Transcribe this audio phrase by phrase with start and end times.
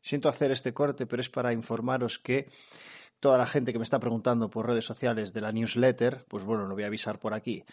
[0.00, 2.48] Siento hacer este corte, pero es para informaros que
[3.20, 6.66] toda la gente que me está preguntando por redes sociales de la newsletter, pues bueno,
[6.66, 7.64] lo voy a avisar por aquí.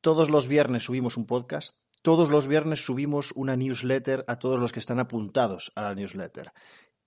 [0.00, 4.72] Todos los viernes subimos un podcast, todos los viernes subimos una newsletter a todos los
[4.72, 6.52] que están apuntados a la newsletter.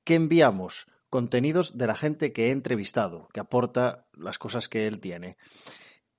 [0.04, 0.88] ¿Qué enviamos?
[1.10, 5.38] Contenidos de la gente que he entrevistado, que aporta las cosas que él tiene.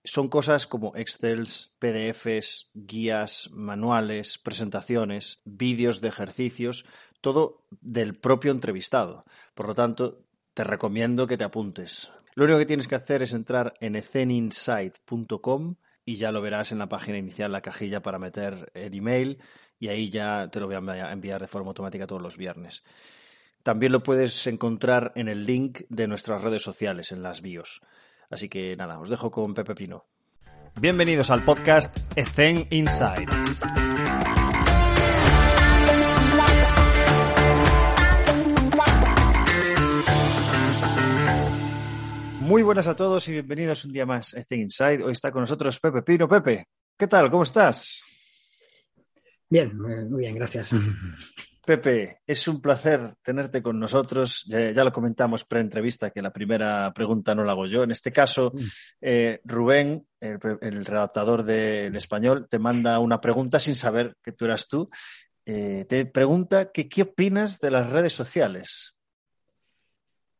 [0.04, 6.84] Son cosas como Excels, PDFs, guías, manuales, presentaciones, vídeos de ejercicios,
[7.27, 9.25] todo del propio entrevistado.
[9.57, 10.23] Por lo tanto,
[10.55, 12.12] te recomiendo que te apuntes.
[12.37, 16.79] Lo único que tienes que hacer es entrar en eceninsight.com y ya lo verás en
[16.79, 19.43] la página inicial, la cajilla para meter el email
[19.81, 22.84] y ahí ya te lo voy a enviar de forma automática todos los viernes.
[23.65, 27.81] También lo puedes encontrar en el link de nuestras redes sociales, en las bios.
[28.31, 30.05] Así que nada, os dejo con Pepe Pino.
[30.77, 33.27] Bienvenidos al podcast Ethen Inside.
[42.47, 45.02] Muy buenas a todos y bienvenidos un día más a Ethen Inside.
[45.02, 46.28] Hoy está con nosotros Pepe Pino.
[46.28, 47.28] Pepe, ¿qué tal?
[47.28, 48.05] ¿Cómo estás?
[49.50, 50.70] Bien, muy bien, gracias.
[51.66, 54.44] Pepe, es un placer tenerte con nosotros.
[54.47, 57.83] Ya, lo comentamos pre-entrevista que la primera pregunta no la hago yo.
[57.83, 58.58] En este caso, mm.
[59.00, 64.69] eh, Rubén, el, redactador del español, te manda una pregunta sin saber que tú eras
[64.69, 64.88] tú.
[65.44, 68.94] Eh, te pregunta que qué opinas de las redes sociales.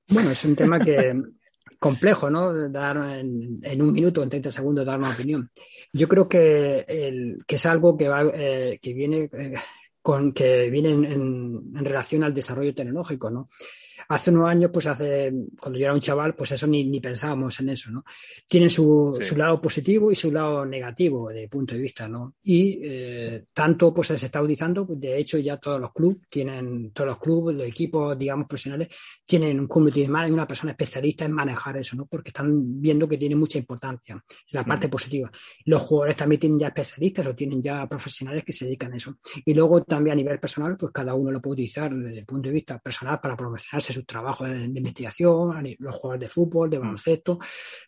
[0.09, 1.13] Bueno, es un tema que
[1.79, 2.69] complejo, ¿no?
[2.69, 5.51] Dar en, un minuto, en 30 segundos, dar una opinión.
[5.93, 9.31] Yo creo que, el, que es algo que, va, eh, que viene
[10.03, 13.49] con, que vienen en, en, relación al desarrollo tecnológico, ¿no?
[14.09, 17.59] Hace unos años, pues hace, cuando yo era un chaval, pues eso ni, ni pensábamos
[17.61, 18.05] en eso, ¿no?
[18.47, 22.35] Tienen su, su, lado positivo y su lado negativo de punto de vista, ¿no?
[22.43, 26.93] Y eh, tanto pues se está utilizando, pues, de hecho ya todos los clubes tienen,
[26.93, 28.89] todos los clubes, los equipos, digamos, profesionales,
[29.25, 32.07] tienen un community manager, una persona especialista en manejar eso, ¿no?
[32.07, 35.31] Porque están viendo que tiene mucha importancia, la parte positiva.
[35.65, 39.19] Los jugadores también tienen ya especialistas o tienen ya profesionales que se dedican a eso.
[39.45, 42.49] Y luego también a nivel personal, pues cada uno lo puede utilizar desde el punto
[42.49, 46.83] de vista personal para promocionarse sus trabajos de, investigación, los jugadores de fútbol, de mm.
[46.83, 47.39] baloncesto,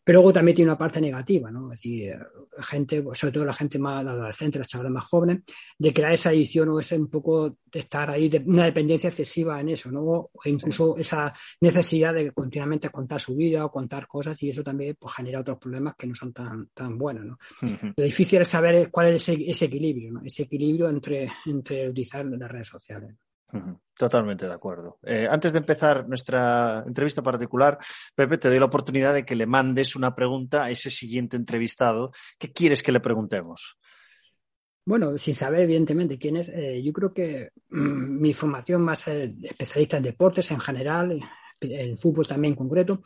[0.03, 1.73] pero luego también tiene una parte negativa, ¿no?
[1.73, 2.19] Es decir, eh,
[2.61, 5.43] gente, sobre todo la gente más adolescente, los chavales más jóvenes,
[5.79, 9.61] de crear esa edición o ese un poco de estar ahí, de una dependencia excesiva
[9.61, 10.01] en eso, ¿no?
[10.01, 14.97] O incluso esa necesidad de continuamente contar su vida o contar cosas y eso también
[14.99, 17.39] pues, genera otros problemas que no son tan, tan buenos, ¿no?
[17.97, 20.23] Lo difícil es saber cuál es ese, ese equilibrio, ¿no?
[20.25, 23.15] Ese equilibrio entre, entre utilizar las redes sociales.
[23.99, 24.99] Totalmente de acuerdo.
[25.03, 27.79] Eh, antes de empezar nuestra entrevista particular,
[28.15, 32.13] Pepe, te doy la oportunidad de que le mandes una pregunta a ese siguiente entrevistado.
[32.39, 33.77] ¿Qué quieres que le preguntemos?
[34.85, 39.97] Bueno, sin saber evidentemente quién es, eh, yo creo que mm, mi formación más especialista
[39.97, 41.21] en deportes en general,
[41.61, 43.03] en fútbol también en concreto,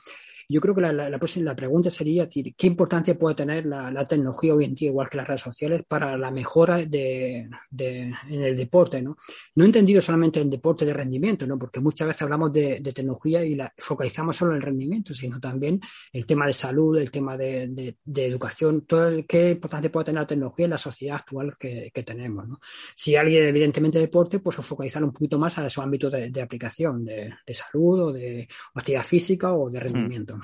[0.53, 4.67] yo creo que la, la, la, pregunta sería qué importancia puede tener la, tecnología hoy
[4.67, 7.49] en día, igual que las redes sociales, para la mejora de,
[7.79, 9.17] en el deporte, ¿no?
[9.55, 11.59] No entendido solamente en deporte de rendimiento, ¿no?
[11.59, 15.81] Porque muchas veces hablamos de, tecnología y la focalizamos solo en el rendimiento, sino también
[16.13, 20.27] el tema de salud, el tema de, educación, todo el, qué importancia puede tener la
[20.27, 22.61] tecnología en la sociedad actual que, tenemos, ¿no?
[22.95, 27.05] Si alguien evidentemente de deporte, pues focalizar un poquito más a su ámbito de, aplicación,
[27.05, 29.83] de, salud o de actividad física o de hmm.
[29.83, 30.42] rendimiento.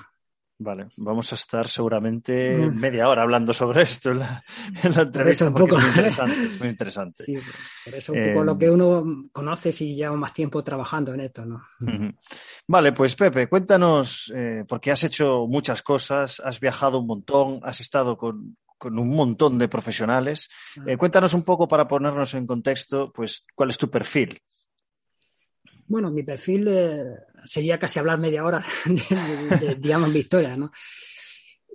[0.60, 2.74] Vale, vamos a estar seguramente mm.
[2.74, 4.42] media hora hablando sobre esto en la,
[4.82, 6.44] entrevista porque es muy interesante.
[6.46, 7.24] Es muy interesante.
[7.24, 7.38] Sí,
[7.84, 11.20] por eso un poco lo em, que uno conoce si lleva más tiempo trabajando en
[11.20, 11.62] esto, ¿no?
[12.66, 17.80] Vale, pues Pepe, cuéntanos, eh, porque has hecho muchas cosas, has viajado un montón, has
[17.80, 20.50] estado con, con un montón de profesionales.
[20.86, 24.42] Eh, cuéntanos un poco para ponernos en contexto, pues, cuál es tu perfil.
[25.86, 30.72] Bueno, mi perfil eh, sería casi hablar media hora de, digamos, mi historia, ¿no?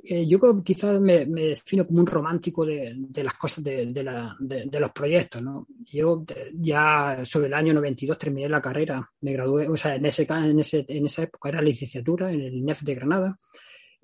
[0.05, 2.93] Eh, yo quizás me, defino como un romántico de,
[3.23, 5.65] las cosas, de, los proyectos, ¿no?
[5.85, 6.25] Yo
[6.55, 10.59] ya sobre el año 92 terminé la carrera, me gradué, o sea, en, ese, en,
[10.59, 13.39] ese, en esa época era licenciatura en el INEF de Granada.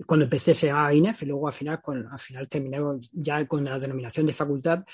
[0.05, 2.77] Cuando empecé se llamaba INEF y luego al final, con, al final terminé
[3.11, 4.85] ya con la denominación de facultad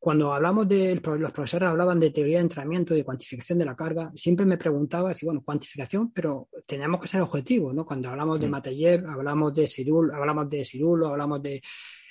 [0.00, 3.76] cuando hablamos de, los profesores hablaban de teoría de entrenamiento y de cuantificación de la
[3.76, 7.84] carga, siempre me preguntaba, si, bueno, cuantificación, pero teníamos que ser objetivos, ¿no?
[7.84, 11.60] Cuando hablamos de Mateyev, hablamos de Sirul, hablamos de Sirulo, hablamos de,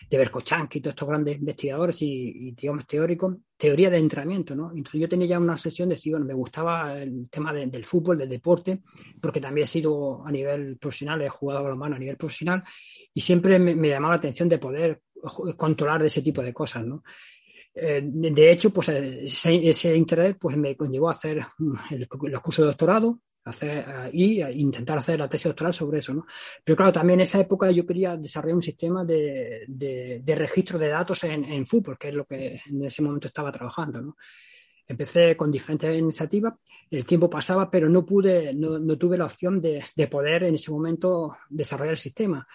[0.08, 4.70] de Berkochanki, todos estos grandes investigadores y, digamos, teóricos, teoría de entrenamiento, ¿no?
[4.70, 8.20] Entonces yo tenía ya una sesión de decir, bueno, me gustaba el tema del fútbol,
[8.20, 8.84] del deporte,
[9.20, 12.64] porque también he sido a nivel profesional, he jugado a la mano a nivel profesional,
[13.12, 15.02] y siempre me, me llamaba la atención de poder
[15.58, 17.04] controlar ese tipo de cosas, ¿no?
[17.82, 21.46] Eh, de hecho, pues ese, interés pues, me conllevó a hacer
[21.90, 26.14] los cursos de doctorado hacer, y intentar hacer la tesis doctoral sobre eso.
[26.14, 26.26] ¿no?
[26.64, 30.90] Pero claro, también en esa época yo quería desarrollar un sistema de, de, registro de
[30.90, 34.02] datos en, en, fútbol, que es lo que en ese momento estaba trabajando.
[34.02, 34.18] ¿no?
[34.88, 36.54] Empecé con diferentes iniciativas,
[36.90, 40.56] el tiempo pasaba, pero no pude, no, no tuve la opción de, de, poder en
[40.56, 42.46] ese momento desarrollar el sistema.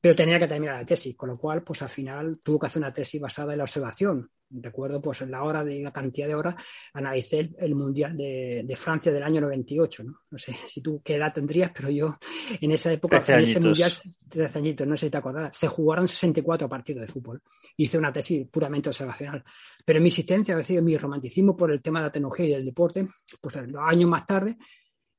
[0.00, 2.80] Pero tenía que terminar la tesis, con lo cual, pues al final tuve que hacer
[2.80, 6.34] una tesis basada en la observación, recuerdo pues en la hora de la cantidad de
[6.34, 6.54] horas
[6.92, 10.20] analicé el, Mundial de, Francia del año 98, ¿no?
[10.30, 12.16] No sé si tú qué edad tendrías, pero yo
[12.60, 13.90] en esa época, en ese Mundial,
[14.28, 17.42] 13 añitos, no sé si te acuerdas, se jugaron 64 partidos de fútbol.
[17.76, 19.44] Hice una tesis puramente observacional.
[19.84, 22.64] Pero mi existencia, es decir, mi romanticismo por el tema de la tecnología y del
[22.64, 23.08] deporte,
[23.40, 24.56] pues años más tarde,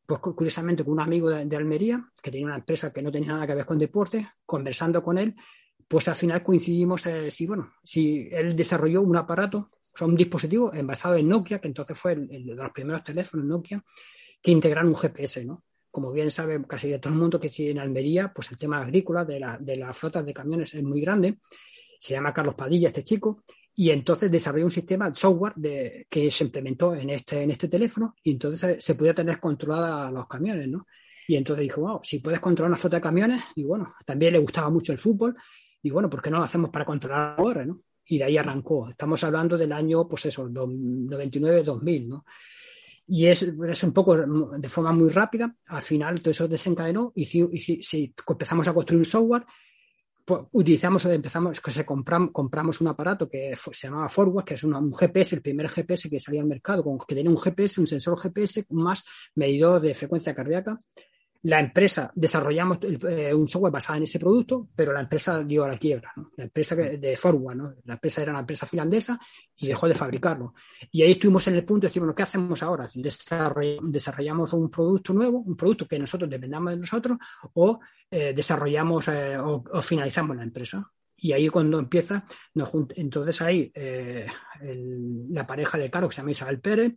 [0.05, 3.33] pues curiosamente con un amigo de, de Almería, que tenía una empresa que no tenía
[3.33, 5.35] nada que ver con deporte, conversando con él,
[5.87, 10.71] pues al final coincidimos eh, si, bueno, si él desarrolló un aparato, o un dispositivo
[10.83, 13.83] basado en Nokia, que entonces fue el, de los primeros teléfonos Nokia,
[14.41, 15.63] que integraron un GPS, ¿no?
[15.89, 19.23] Como bien sabe casi todo el mundo que si en Almería, pues el tema agrícola
[19.23, 21.37] de, la, de las flotas de camiones es muy grande.
[21.99, 23.43] Se llama Carlos Padilla este chico,
[23.73, 27.67] y entonces desarrolló un sistema de software de, que se implementó en este, en este
[27.67, 30.85] teléfono y entonces se, se podía tener controlada los camiones, ¿no?
[31.27, 34.39] Y entonces dijo, wow, si puedes controlar una flota de camiones, y bueno, también le
[34.39, 35.35] gustaba mucho el fútbol,
[35.85, 37.83] y bueno, ¿por qué no lo hacemos para controlar ahora, no?
[38.07, 38.89] Y de ahí arrancó.
[38.89, 42.25] Estamos hablando del año, pues eso, 99-2000, ¿no?
[43.05, 45.55] Y es, es, un poco de forma muy rápida.
[45.67, 49.45] Al final todo eso desencadenó y si, y si, si empezamos a construir un software,
[50.25, 54.63] pues utilizamos, empezamos, que se compramos, compramos un aparato que se llamaba Forward, que es
[54.63, 57.85] un GPS, el primer GPS que salía al mercado, con, que tenía un GPS, un
[57.85, 59.03] sensor GPS más
[59.35, 60.79] medidor de frecuencia cardíaca
[61.45, 65.67] la empresa, desarrollamos eh, un software basado en ese producto, pero la empresa dio a
[65.67, 66.31] la quiebra, ¿no?
[66.37, 67.75] La empresa de Forward, ¿no?
[67.83, 69.19] La empresa era una empresa finlandesa
[69.55, 70.55] y dejó de fabricarlo.
[70.89, 72.87] Y ahí estuvimos en el punto de decir, bueno, ¿qué hacemos ahora?
[72.95, 77.19] ¿Desarrollamos un producto nuevo, un producto que nosotros dependamos de nosotros,
[77.53, 80.91] o eh, desarrollamos eh, o, finalizamos la empresa?
[81.15, 82.25] Y ahí cuando empieza,
[82.55, 83.71] nos entonces ahí
[85.29, 86.95] la pareja de Caro, que se llama Isabel Pérez,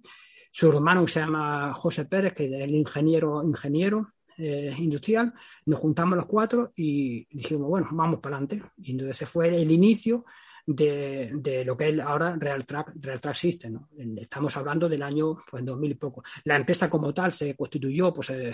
[0.51, 5.35] su hermano que se llama José Pérez, que es el ingeniero, ingeniero, eh, industrial,
[5.67, 8.63] nos juntamos los cuatro y dijimos, bueno, vamos para adelante.
[8.83, 10.25] Y entonces ese fue el inicio
[10.65, 13.81] de, de, lo que es ahora Real Track, Real Track System.
[14.17, 16.23] Estamos hablando del año pues, 2000 y poco.
[16.45, 18.53] La empresa como tal se constituyó pues, eh,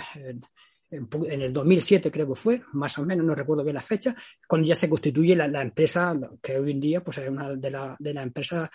[0.90, 4.14] en, el 2007 creo que fue, más o menos, no recuerdo bien la fecha,
[4.46, 7.70] cuando ya se constituye la, la empresa que hoy en día pues, es una de
[7.70, 8.70] las de la empresas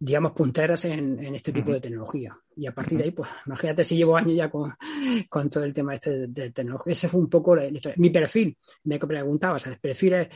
[0.00, 2.36] digamos, punteras en, en este tipo de tecnología.
[2.56, 4.72] Y a partir de ahí, pues, imagínate si llevo años ya con,
[5.28, 6.92] con todo el tema este de, tecnología.
[6.92, 7.56] Ese fue un poco
[7.96, 8.56] mi perfil.
[8.84, 9.78] Me preguntaba, ¿sabes?
[9.78, 10.28] Perfil es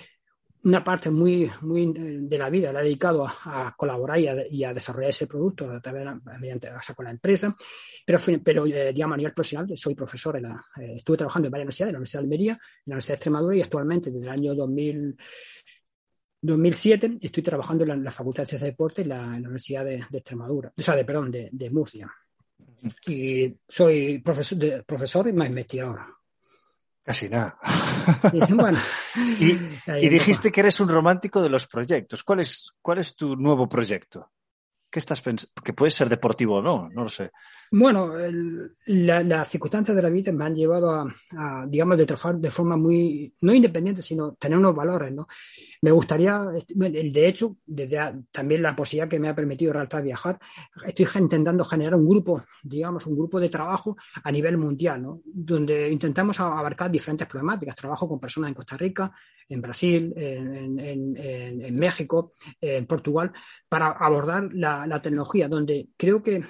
[0.64, 4.62] una parte muy, muy de la vida, la he dedicado a, colaborar y a, y
[4.62, 6.06] a, desarrollar ese producto a través
[6.38, 7.56] mediante, o sea, con la empresa.
[8.06, 11.53] Pero, pero eh, digamos, a nivel profesional, soy profesor en la, eh, estuve trabajando en
[11.53, 14.26] varias universidades, en la Universidad de Almería, en la Universidad de Extremadura y actualmente desde
[14.26, 15.17] el año 2000,
[16.43, 20.73] 2007 estoy trabajando en la, Facultad de Ciencias de Deporte en la, Universidad de, Extremadura,
[20.77, 22.12] o sea, de, perdón, de, Murcia.
[23.06, 26.00] Y soy profesor, de, profesor y más investigador.
[27.05, 27.59] Casi nada.
[28.33, 32.23] y, dijiste que eres un romántico de los proyectos.
[32.25, 34.31] ¿Cuál es, cuál es tu nuevo proyecto?
[34.93, 35.55] ¿Qué estás pensando?
[35.65, 37.31] Que puede ser deportivo o no, no lo sé.
[37.75, 38.12] Bueno,
[38.85, 43.35] las circunstancias de la vida me han llevado a, digamos, de trabajar de forma muy,
[43.40, 45.26] no independiente, sino tener unos valores, ¿no?
[45.81, 50.38] Me gustaría, de hecho, desde también la posibilidad que me ha permitido realmente viajar,
[50.87, 55.23] estoy intentando generar un grupo, digamos, un grupo de trabajo a nivel mundial, ¿no?
[55.25, 57.75] Donde intentamos abarcar diferentes problemáticas.
[57.75, 59.11] Trabajo con personas en Costa Rica,
[59.49, 63.33] en Brasil, en, en, en México, en Portugal,
[63.69, 66.43] para abordar la, la tecnología, donde creo que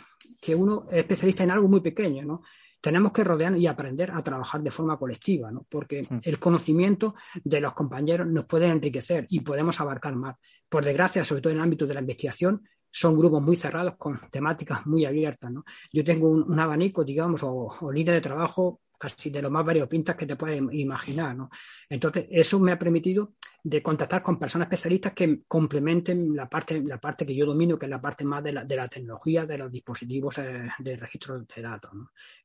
[0.43, 2.43] que uno es especialista en algo muy pequeño, ¿no?
[2.81, 5.65] Tenemos que rodearnos y aprender a trabajar de forma colectiva, ¿no?
[5.71, 10.35] Porque el conocimiento de los compañeros nos puede enriquecer y podemos abarcar más.
[10.69, 14.19] Por desgracia, sobre todo en el ámbito de la investigación, son grupos muy cerrados con
[14.33, 15.65] temáticas muy abiertas, ¿no?
[15.93, 20.14] Yo tengo un, abanico, digamos, o, o línea de trabajo casi de lo más variopintas
[20.14, 21.50] que te puedes imaginar, ¿no?
[21.88, 26.99] Entonces, eso me ha permitido de contactar con personas especialistas que complementen la parte, la
[26.99, 29.59] parte que yo domino, que es la parte más de la, de la tecnología, de
[29.59, 31.90] los dispositivos eh, de registro de datos.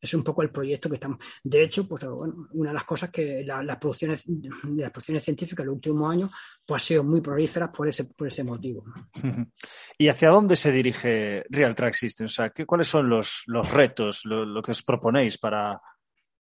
[0.01, 1.19] Es un poco el proyecto que estamos...
[1.43, 5.75] De hecho, pues una de las cosas que las producciones, las producciones científicas en los
[5.75, 6.31] últimos años
[6.65, 8.83] pues, han sido muy prolíferas por ese, por ese motivo.
[9.97, 12.27] ¿Y hacia dónde se dirige Real Track System?
[12.53, 15.81] ¿qué, ¿cuáles son los, los retos, lo que os proponéis para,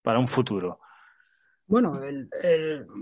[0.06, 0.78] para un futuro?
[1.66, 2.00] Bueno,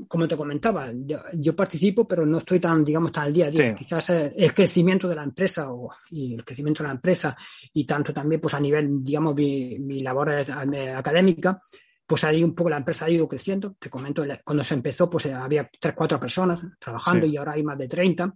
[0.09, 0.91] como te comentaba,
[1.35, 3.75] yo, participo, pero no estoy tan, digamos, tan al día a día.
[3.75, 7.37] Quizás el crecimiento de la empresa o, y el crecimiento de la empresa
[7.75, 11.61] y tanto también, pues a nivel, digamos, mi, labor académica,
[12.07, 13.77] pues ahí un poco la empresa ha ido creciendo.
[13.79, 17.77] Te comento, cuando se empezó, pues había tres, cuatro personas trabajando y ahora hay más
[17.77, 18.27] de 30.
[18.29, 18.35] Hmm.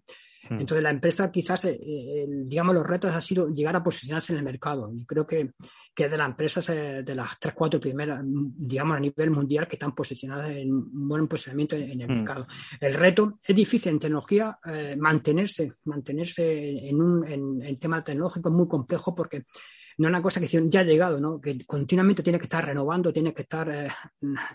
[0.50, 4.44] Entonces la empresa quizás, eh, digamos, los retos ha sido llegar a posicionarse en el
[4.44, 4.92] mercado.
[4.92, 5.52] Y creo que
[5.98, 9.96] que de las empresas de las tres, cuatro primeras, digamos, a nivel mundial que están
[9.96, 12.18] posicionadas en un buen posicionamiento en, el hmm.
[12.18, 12.46] mercado.
[12.78, 18.68] El reto es difícil en tecnología eh, mantenerse, mantenerse en un en, tema tecnológico muy
[18.68, 19.46] complejo porque
[19.98, 21.40] no es una cosa que ya ha llegado, ¿no?
[21.40, 23.88] que continuamente tiene que estar renovando, tiene que estar eh,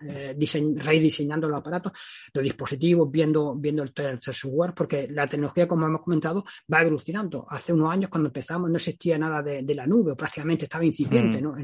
[0.08, 0.36] eh,
[0.78, 1.92] rediseñando los aparatos,
[2.34, 7.46] los dispositivos, viendo, viendo el, software, porque la tecnología, como hemos comentado, va evolucionando.
[7.50, 11.44] Hace unos años, cuando empezamos, no existía nada de, la nube, prácticamente estaba incipiente, mm.
[11.44, 11.56] ¿no?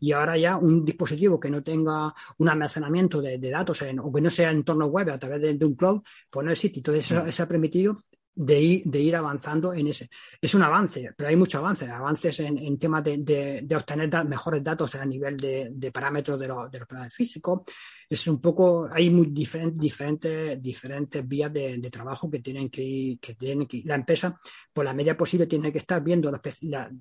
[0.00, 4.30] Y ahora ya un dispositivo que no tenga un almacenamiento de, datos o que no
[4.30, 6.80] sea en entorno web a través de, un cloud, pues no existe.
[6.80, 7.28] Entonces, eso, mm.
[7.28, 8.04] eso ha permitido
[8.42, 10.08] de ir, de ir avanzando en ese.
[10.40, 13.18] Es un avance, pero hay mucho avance, avances en, en temas de,
[13.62, 17.60] de, obtener mejores datos a nivel de, parámetros de, los de los planes físicos,
[18.10, 23.36] es un poco, hay muy diferentes, diferentes vías de, trabajo que tienen que ir, que
[23.36, 24.36] tienen que la empresa,
[24.72, 26.28] por la medida posible, tiene que estar viendo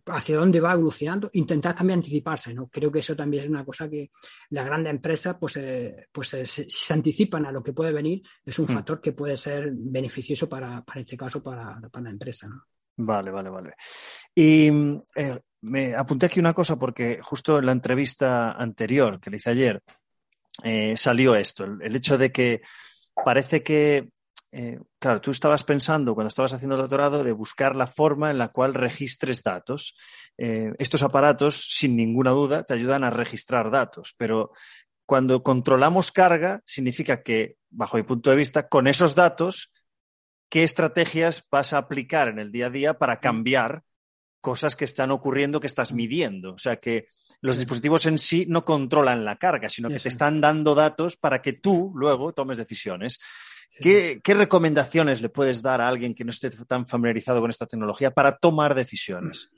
[0.06, 2.68] hacia dónde va evolucionando, intentar también anticiparse, ¿no?
[2.68, 4.12] Creo que eso también es una cosa que
[4.52, 8.60] las grandes empresas, pues, eh, pues eh, se, anticipan a lo que puede venir, es
[8.60, 8.76] un hmm.
[8.76, 12.62] factor que puede ser beneficioso para, para este caso, para, para la empresa, ¿no?
[13.02, 13.74] Vale, vale, vale.
[14.36, 14.68] Y
[15.16, 19.50] eh, me apunté aquí una cosa porque justo en la entrevista anterior que le hice
[19.50, 19.82] ayer,
[20.64, 22.62] eh, salió esto, el, hecho de que
[23.24, 24.10] parece que,
[24.52, 28.38] eh, claro, tú estabas pensando cuando estabas haciendo el doctorado de buscar la forma en
[28.38, 29.96] la cual registres datos.
[30.38, 34.52] Eh, estos aparatos, sin ninguna duda, te ayudan a registrar datos, pero
[35.06, 39.74] cuando controlamos carga, significa que, bajo mi punto de vista, con esos datos,
[40.50, 43.84] ¿qué estrategias vas a aplicar en el día a día para cambiar
[44.42, 46.54] cosas que están ocurriendo que estás midiendo.
[46.54, 47.08] O sea que
[47.42, 51.42] los dispositivos en sí no controlan la carga, sino que te están dando datos para
[51.42, 53.20] que tú luego tomes decisiones.
[53.80, 58.12] ¿Qué, recomendaciones le puedes dar a alguien que no esté tan familiarizado con esta tecnología
[58.12, 59.52] para tomar decisiones?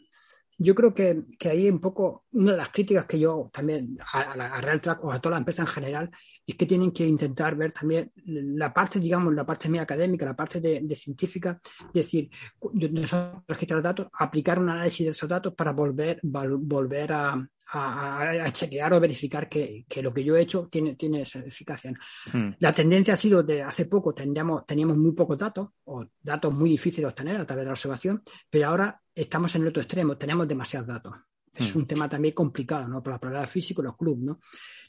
[0.58, 4.22] Yo creo que, que ahí un poco, una de las críticas que yo también a,
[4.22, 6.12] a, Real Track o a toda la empresa en general
[6.52, 10.36] es que tienen que intentar ver también la parte, digamos, la parte mía académica, la
[10.36, 12.30] parte de, científica, es decir,
[12.74, 18.94] nosotros registrar datos, aplicar un análisis de esos datos para volver, volver a, a, chequear
[18.94, 21.94] o verificar que, que, lo que yo he hecho tiene, tiene esa eficacia.
[22.34, 22.50] Hmm.
[22.60, 26.70] La tendencia ha sido de hace poco teníamos, teníamos muy pocos datos o datos muy
[26.70, 30.18] difíciles de obtener a través de la observación, pero ahora estamos en el otro extremo,
[30.18, 31.14] tenemos demasiados datos.
[31.54, 31.80] Es hmm.
[31.80, 33.02] un tema también complicado, ¿no?
[33.02, 34.40] Para la pruebas físico, los clubes, ¿no?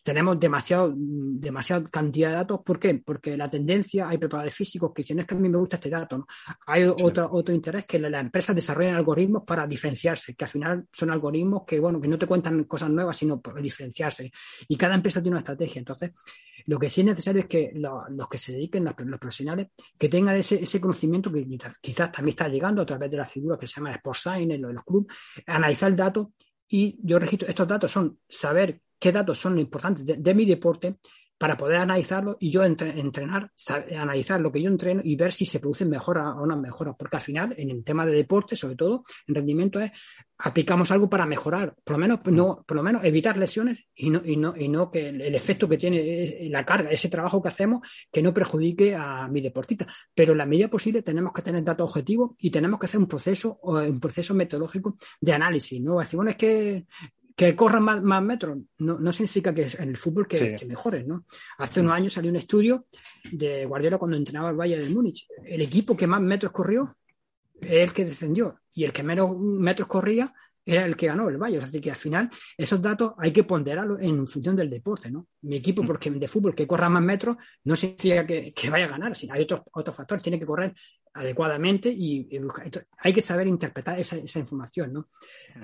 [0.03, 2.61] Tenemos demasiado, demasiada cantidad de datos.
[2.65, 2.95] ¿Por qué?
[3.05, 5.91] Porque la tendencia, hay preparadores físicos que dicen es que a mí me gusta este
[5.91, 6.19] dato.
[6.19, 6.27] ¿no?
[6.67, 11.11] Hay otro, otro interés que las empresas desarrollan algoritmos para diferenciarse, que al final son
[11.11, 14.33] algoritmos que, bueno, que no te cuentan cosas nuevas, sino para diferenciarse.
[14.69, 15.79] Y cada empresa tiene una estrategia.
[15.79, 16.11] Entonces,
[16.67, 19.69] lo que sí es necesario es que los que se dediquen, los, profesionales,
[19.99, 21.47] que tengan ese, ese conocimiento que
[21.81, 24.63] quizás, también está llegando a través de la figura que se llama Sport Science, en
[24.63, 25.15] los clubes,
[25.47, 26.33] analizar el dato
[26.69, 30.99] y yo registro, estos datos son saber qué datos son importantes de, mi deporte
[31.37, 33.51] para poder analizarlo y yo entrenar,
[33.99, 36.95] analizar lo que yo entreno y ver si se producen mejoras o no mejoras.
[36.97, 39.91] Porque al final, en el tema de deporte, sobre todo, en rendimiento, es
[40.39, 44.23] aplicamos algo para mejorar, por lo menos, no, por lo menos evitar lesiones y no,
[44.25, 47.81] y no, y no que el, efecto que tiene la carga, ese trabajo que hacemos,
[48.11, 49.89] que no perjudique a mi deportista.
[50.15, 53.09] Pero en la medida posible tenemos que tener datos objetivos y tenemos que hacer un
[53.09, 55.81] proceso, un proceso metodológico de análisis.
[55.81, 55.95] ¿no?
[55.95, 56.87] Bueno, es que
[57.37, 61.09] que corran más, más metros no, no, significa que en el fútbol que, que mejoren,
[61.09, 61.25] ¿no?
[61.59, 62.87] Hace unos años salió un estudio
[63.31, 65.27] de Guardiola cuando entrenaba el Valle del Múnich.
[65.45, 66.97] El equipo que más metros corrió
[67.61, 70.33] es el que descendió y el que menos metros corría
[70.65, 71.65] era el que ganó el Bayern.
[71.65, 75.27] Así que al final esos datos hay que ponderarlos en función del deporte, ¿no?
[75.43, 79.17] Mi equipo, porque de fútbol que corra más metros no significa que, vaya a ganar,
[79.17, 80.75] sino hay otros otro factores, tiene que correr
[81.15, 82.29] adecuadamente y,
[82.99, 85.09] hay que saber interpretar esa, esa información, ¿no?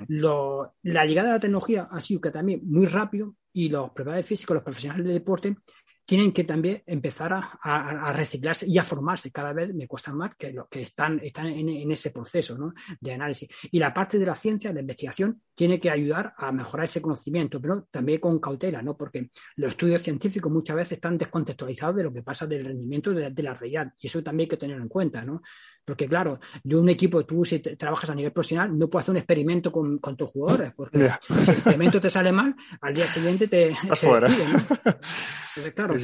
[0.08, 4.26] Lo, la llegada de la tecnología ha sido que también muy rápido y los preparadores
[4.26, 5.56] físicos, los profesionales de deporte,
[6.08, 9.30] tienen que también empezar a, reciclarse y a formarse.
[9.30, 12.56] Cada vez me cuesta más que los que están, están en, ese proceso
[12.98, 13.46] de análisis.
[13.70, 17.60] Y la parte de la ciencia, la investigación, tiene que ayudar a mejorar ese conocimiento,
[17.60, 18.96] pero también con cautela, ¿no?
[18.96, 23.42] porque los estudios científicos muchas veces están descontextualizados de lo que pasa del rendimiento de,
[23.42, 23.92] la realidad.
[23.98, 25.24] Y eso también hay que tenerlo en cuenta.
[25.24, 25.42] ¿no?
[25.84, 29.16] Porque claro, yo un equipo, tú si trabajas a nivel profesional, no puedes hacer un
[29.16, 33.68] experimento con, tus jugadores, porque si el experimento te sale mal, al día siguiente te...
[33.82, 34.28] Estás fuera.
[35.58, 35.94] Entonces, claro,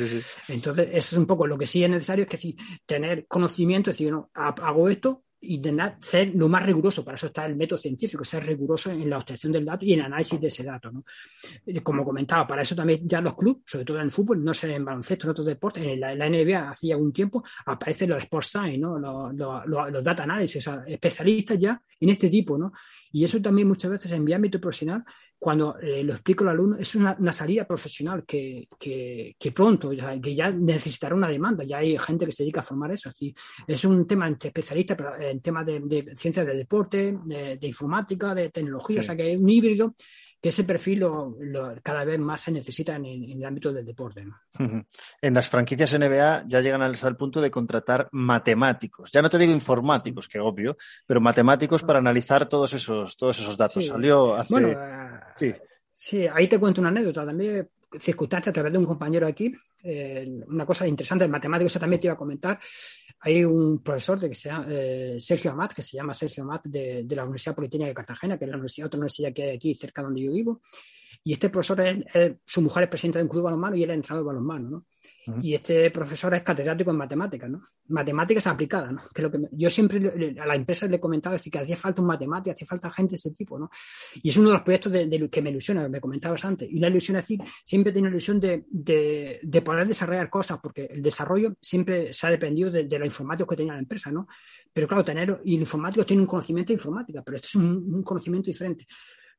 [0.49, 3.91] entonces eso es un poco lo que sí es necesario, es que sí, tener conocimiento,
[3.91, 7.79] es decir, no, hago esto, intentar ser lo más riguroso, para eso está el método
[7.79, 10.91] científico, ser riguroso en la obtención del dato y en el análisis de ese dato.
[10.91, 11.03] ¿no?
[11.83, 14.75] Como comentaba, para eso también ya los clubes, sobre todo en el fútbol, no sé,
[14.75, 18.79] en baloncesto, en otros deportes, en la, NBA hacía algún tiempo, aparecen los sports science,
[18.79, 18.99] ¿no?
[18.99, 22.73] los, data analysis, especialistas ya en este tipo, ¿no?
[23.13, 25.05] Y eso también muchas veces en mi ámbito profesional,
[25.45, 30.51] cuando eh, lo explico al alumno, es una, salida profesional que, que, pronto, que ya
[30.51, 31.65] necesitará una demanda.
[31.65, 33.13] Ya hay gente que se dedica a formar eso.
[33.67, 38.35] Es un tema entre especialistas, pero en temas de, de ciencias del deporte, de, informática,
[38.35, 39.95] de tecnología, o sea que hay un híbrido
[40.45, 41.35] que ese perfil lo,
[41.83, 44.27] cada vez más se necesita en, el ámbito del deporte.
[45.23, 49.11] En las franquicias NBA ya llegan al, punto de contratar matemáticos.
[49.11, 53.57] Ya no te digo informáticos, que obvio, pero matemáticos para analizar todos esos, todos esos
[53.57, 53.87] datos.
[53.87, 54.53] Salió hace.
[54.53, 54.79] Bueno,
[55.39, 55.55] sí.
[55.95, 56.27] sí.
[56.27, 57.67] ahí te cuento una anécdota también
[57.99, 62.01] circunstancia a través de un compañero aquí, eh, una cosa interesante, el matemático, eso también
[62.01, 62.59] te iba a comentar.
[63.21, 66.67] Hay un profesor de que se llama eh, Sergio Amat, que se llama Sergio Amat
[66.67, 69.75] de, la Universidad Politécnica de Cartagena, que es la universidad, otra universidad que hay aquí
[69.75, 70.61] cerca donde yo vivo.
[71.23, 73.97] Y este profesor, es, su mujer es presidenta de un club balonmano y él es
[73.97, 74.87] entrenador de balonmano, ¿no?
[75.43, 77.63] Y este profesor es catedrático en matemáticas, ¿no?
[77.89, 79.03] Matemáticas aplicadas, ¿no?
[79.15, 82.03] Que lo que yo siempre a la empresa le he comentado es que hacía falta
[82.03, 83.71] un matemático, hacía falta gente de ese tipo, ¿no?
[84.23, 86.69] Y es uno de los proyectos de, que me ilusiona, me comentabas antes.
[86.71, 91.03] Y la ilusión es decir, siempre la ilusión de, de, poder desarrollar cosas, porque el
[91.03, 94.27] desarrollo siempre se ha dependido de, los informáticos que tenía la empresa, ¿no?
[94.73, 98.03] Pero claro, tener, y el informático tiene un conocimiento de informática, pero esto es un
[98.03, 98.87] conocimiento diferente.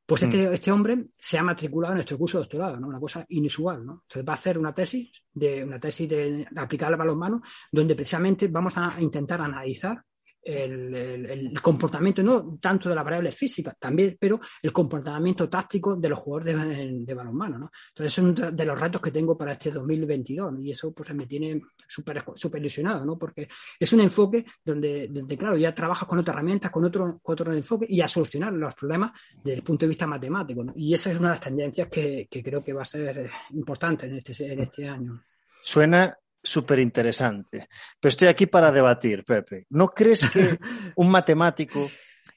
[0.06, 0.52] Pues este, mm.
[0.52, 2.86] este, hombre se ha matriculado en nuestro curso de doctorado, ¿no?
[2.86, 4.02] Una cosa inusual, ¿no?
[4.04, 7.96] Entonces va a hacer una tesis, de, una tesis de, de aplicar al balonmano, donde
[7.96, 10.00] precisamente vamos a intentar analizar
[10.46, 16.18] el, comportamiento, no tanto de la variable física, también, pero el comportamiento táctico de los
[16.18, 17.70] jugadores de, balonmano, ¿no?
[17.88, 21.26] Entonces, es uno de los retos que tengo para este 2022, y eso pues me
[21.26, 23.18] tiene súper super ilusionado, ¿no?
[23.18, 23.48] Porque
[23.78, 27.52] es un enfoque donde, donde, claro, ya trabajas con otras herramientas, con otro, con otro
[27.52, 31.18] enfoque y a solucionar los problemas desde el punto de vista matemático, Y esa es
[31.18, 34.60] una de las tendencias que, que creo que va a ser importante en este, en
[34.60, 35.22] este año.
[35.62, 37.66] Suena súper interesante.
[38.00, 39.66] Pero estoy aquí para debatir, Pepe.
[39.70, 40.58] ¿No crees que
[40.96, 41.90] un matemático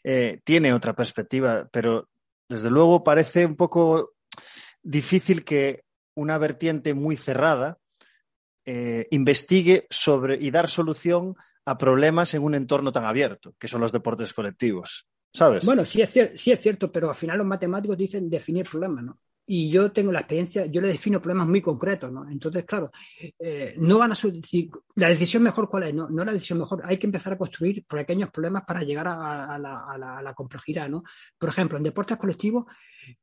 [0.04, 2.10] eh, tiene otra perspectiva, pero
[2.48, 4.14] desde luego parece un poco
[4.82, 5.84] difícil que
[6.16, 7.78] una vertiente muy cerrada
[8.66, 13.82] eh, investigue sobre y dar solución a problemas en un entorno tan abierto, que son
[13.82, 15.08] los deportes colectivos.
[15.32, 15.64] ¿Sabes?
[15.64, 19.20] Bueno, sí es, sí es cierto, pero al final los matemáticos dicen definir problemas, ¿no?
[19.52, 22.30] Y yo tengo la experiencia, yo le defino problemas muy concretos, ¿no?
[22.30, 22.92] Entonces, claro,
[23.40, 26.84] eh, no van a decir, la decisión mejor cuál es, no, no la decisión mejor,
[26.86, 31.04] hay que empezar a construir pequeños problemas para llegar a, la, complejidad, ¿no?
[31.40, 32.66] Por ejemplo, en deportes colectivos,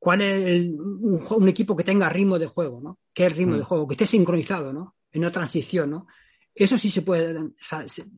[0.01, 2.99] ¿cuál es un, equipo que tenga ritmo de juego, ¿no?
[3.15, 3.67] ¿Qué es ritmo de mm.
[3.67, 3.87] juego?
[3.87, 4.97] Que esté sincronizado, ¿no?
[5.12, 6.09] En una transición, ¿no?
[6.59, 7.35] Eso sí se puede,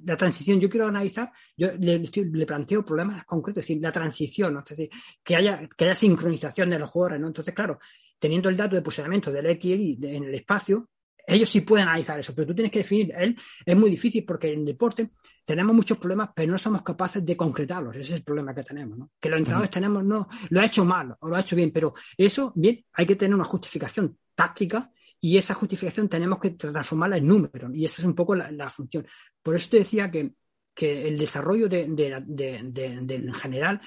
[0.05, 1.99] la transición, yo quiero analizar, yo le,
[2.47, 4.61] planteo problemas concretos, es decir, la transición, ¿no?
[4.61, 4.91] es decir,
[5.25, 7.27] que haya, que haya sincronización de los jugadores, ¿no?
[7.27, 7.81] Entonces, claro,
[8.17, 10.89] teniendo el dato de posicionamiento del X y en el espacio,
[11.27, 14.53] ellos sí pueden analizar eso, pero tú tienes que definir, él es muy difícil porque
[14.53, 15.11] en deporte
[15.45, 17.97] tenemos muchos problemas, pero no somos capaces de concretarlos.
[17.97, 19.11] Ese es el problema que tenemos, ¿no?
[19.19, 21.93] Que los entrenadores tenemos, no, lo ha hecho mal o lo ha hecho bien, pero
[22.17, 27.27] eso, bien, hay que tener una justificación táctica y esa justificación tenemos que transformarla en
[27.27, 29.07] número, y esa es un poco la, función.
[29.43, 30.33] Por eso te decía que,
[30.75, 33.81] que el desarrollo de, en general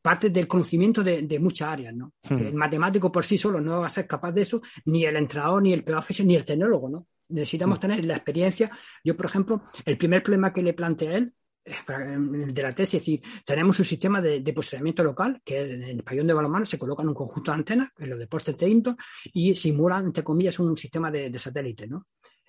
[0.00, 2.14] parte del conocimiento de, muchas áreas, ¿no?
[2.28, 2.38] Hmm.
[2.38, 5.62] el matemático por sí solo no va a ser capaz de eso, ni el entrenador,
[5.62, 7.08] ni el pedagogista, ni el tecnólogo, ¿no?
[7.28, 7.80] Necesitamos hmm.
[7.80, 8.70] tener la experiencia.
[9.04, 11.34] Yo, por ejemplo, el primer problema que le planteé a él
[11.66, 16.28] de la tesis, es decir, tenemos un sistema de, posicionamiento local que en el pabellón
[16.28, 18.96] de balonmano se colocan un conjunto de antenas en los deportes de INTO
[19.32, 22.06] y simulan, entre comillas, un sistema de, satélite, ¿no?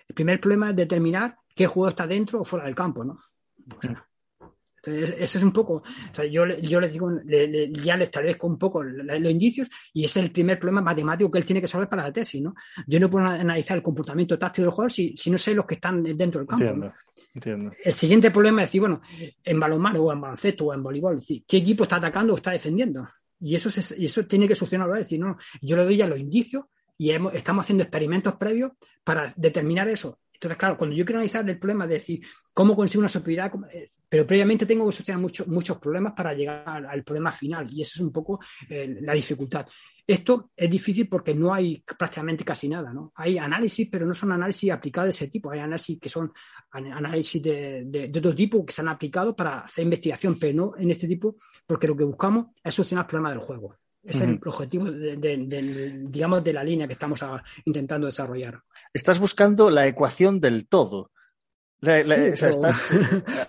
[0.08, 3.20] El primer problema es determinar qué juego está dentro o fuera del campo, ¿no?
[4.78, 7.12] entonces, ese es un poco, o sea, yo, yo les digo,
[7.84, 11.40] ya le establezco un poco los indicios y ese es el primer problema matemático que
[11.40, 12.56] él tiene que resolver para la tesis, ¿no?
[12.86, 15.76] Yo no puedo analizar el comportamiento táctico del jugador si, si no sé los que
[15.76, 16.88] están dentro del campo.
[17.84, 19.02] El siguiente problema es decir, bueno,
[19.44, 23.08] en balonmano o en baloncesto o en voleibol, ¿qué equipo está atacando o está defendiendo?
[23.40, 24.96] Y eso, eso tiene que solucionarlo.
[24.96, 26.66] Es decir, no, yo le doy ya los indicios
[26.98, 28.72] y estamos haciendo experimentos previos
[29.04, 30.20] para determinar eso.
[30.34, 32.22] Entonces, claro, cuando yo quiero analizar el problema de decir
[32.54, 36.86] cómo consigo una superioridad, eh, pero previamente tengo que solucionar muchos muchos problemas para llegar
[36.86, 39.66] al, problema final y eso es un poco eh, la dificultad.
[40.08, 43.12] Esto es difícil porque no hay prácticamente casi nada, ¿no?
[43.16, 45.52] Hay análisis, pero no son análisis aplicados de ese tipo.
[45.52, 46.32] Hay análisis que son
[46.72, 50.92] análisis de, de, otro tipo que se han aplicado para hacer investigación, pero no en
[50.92, 53.76] este tipo, porque lo que buscamos es solucionar el problema del juego.
[54.02, 57.20] Ese es el objetivo, de, digamos, de la línea que estamos
[57.66, 58.62] intentando desarrollar.
[58.94, 61.12] Estás buscando la ecuación del todo.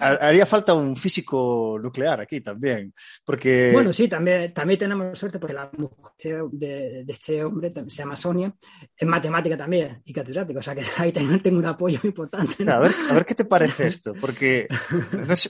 [0.00, 2.92] Haría falta un físico nuclear aquí también,
[3.24, 3.70] porque...
[3.72, 8.54] Bueno, sí, también, también tenemos suerte porque la mujer de, este hombre se llama Sonia,
[8.96, 12.70] es matemática también y catedrática, o sea que ahí también tengo un apoyo importante.
[12.70, 14.68] A, ver, a ver qué te parece esto, porque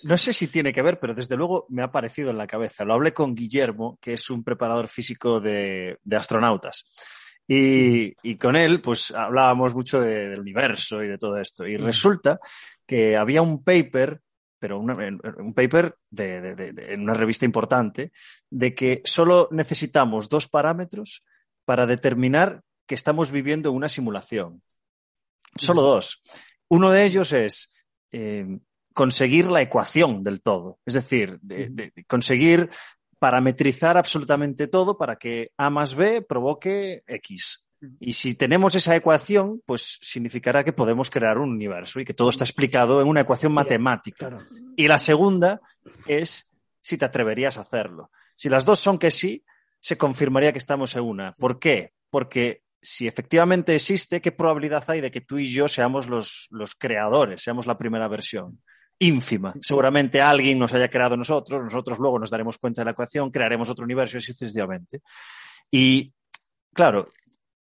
[0.04, 2.84] no sé, si tiene que ver, pero desde luego me ha parecido en la cabeza.
[2.84, 6.84] Lo hablé con Guillermo, que es un preparador físico de, de astronautas.
[7.50, 11.66] Y, con él, pues hablábamos mucho del universo y de todo esto.
[11.66, 12.38] Y resulta
[12.86, 14.20] que había un paper,
[14.58, 18.12] pero un paper de, en una revista importante,
[18.50, 21.24] de que solo necesitamos dos parámetros
[21.64, 24.62] para determinar que estamos viviendo una simulación.
[25.56, 26.22] Solo dos.
[26.68, 27.72] Uno de ellos es
[28.12, 28.58] eh,
[28.92, 32.68] conseguir la ecuación del todo, es decir, de, conseguir
[33.18, 37.68] parametrizar absolutamente todo para que A más B provoque X.
[38.00, 42.30] Y si tenemos esa ecuación, pues significará que podemos crear un universo y que todo
[42.30, 44.36] está explicado en una ecuación matemática.
[44.76, 45.60] Y la segunda
[46.06, 48.10] es si te atreverías a hacerlo.
[48.34, 49.44] Si las dos son que sí,
[49.80, 51.34] se confirmaría que estamos en una.
[51.36, 51.92] ¿Por qué?
[52.10, 56.74] Porque si efectivamente existe, ¿qué probabilidad hay de que tú y yo seamos los, los
[56.74, 58.60] creadores, seamos la primera versión?
[58.98, 59.54] Ínfima.
[59.60, 63.70] Seguramente alguien nos haya creado nosotros, nosotros luego nos daremos cuenta de la ecuación, crearemos
[63.70, 65.02] otro universo y así sucesivamente.
[65.70, 66.12] Y
[66.72, 67.08] claro,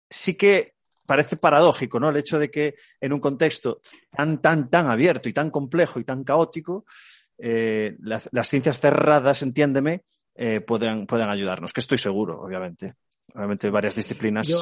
[0.10, 2.10] sí que parece paradójico, ¿no?
[2.10, 3.80] El hecho de que en un contexto
[4.12, 6.86] tan, tan, tan abierto y tan complejo y tan caótico,
[7.38, 10.04] eh, las, ciencias cerradas, entiéndeme,
[10.36, 12.95] eh, puedan, ayudarnos, que estoy seguro, obviamente.
[13.34, 14.47] Obviamente varias disciplinas.
[14.47, 14.58] Yo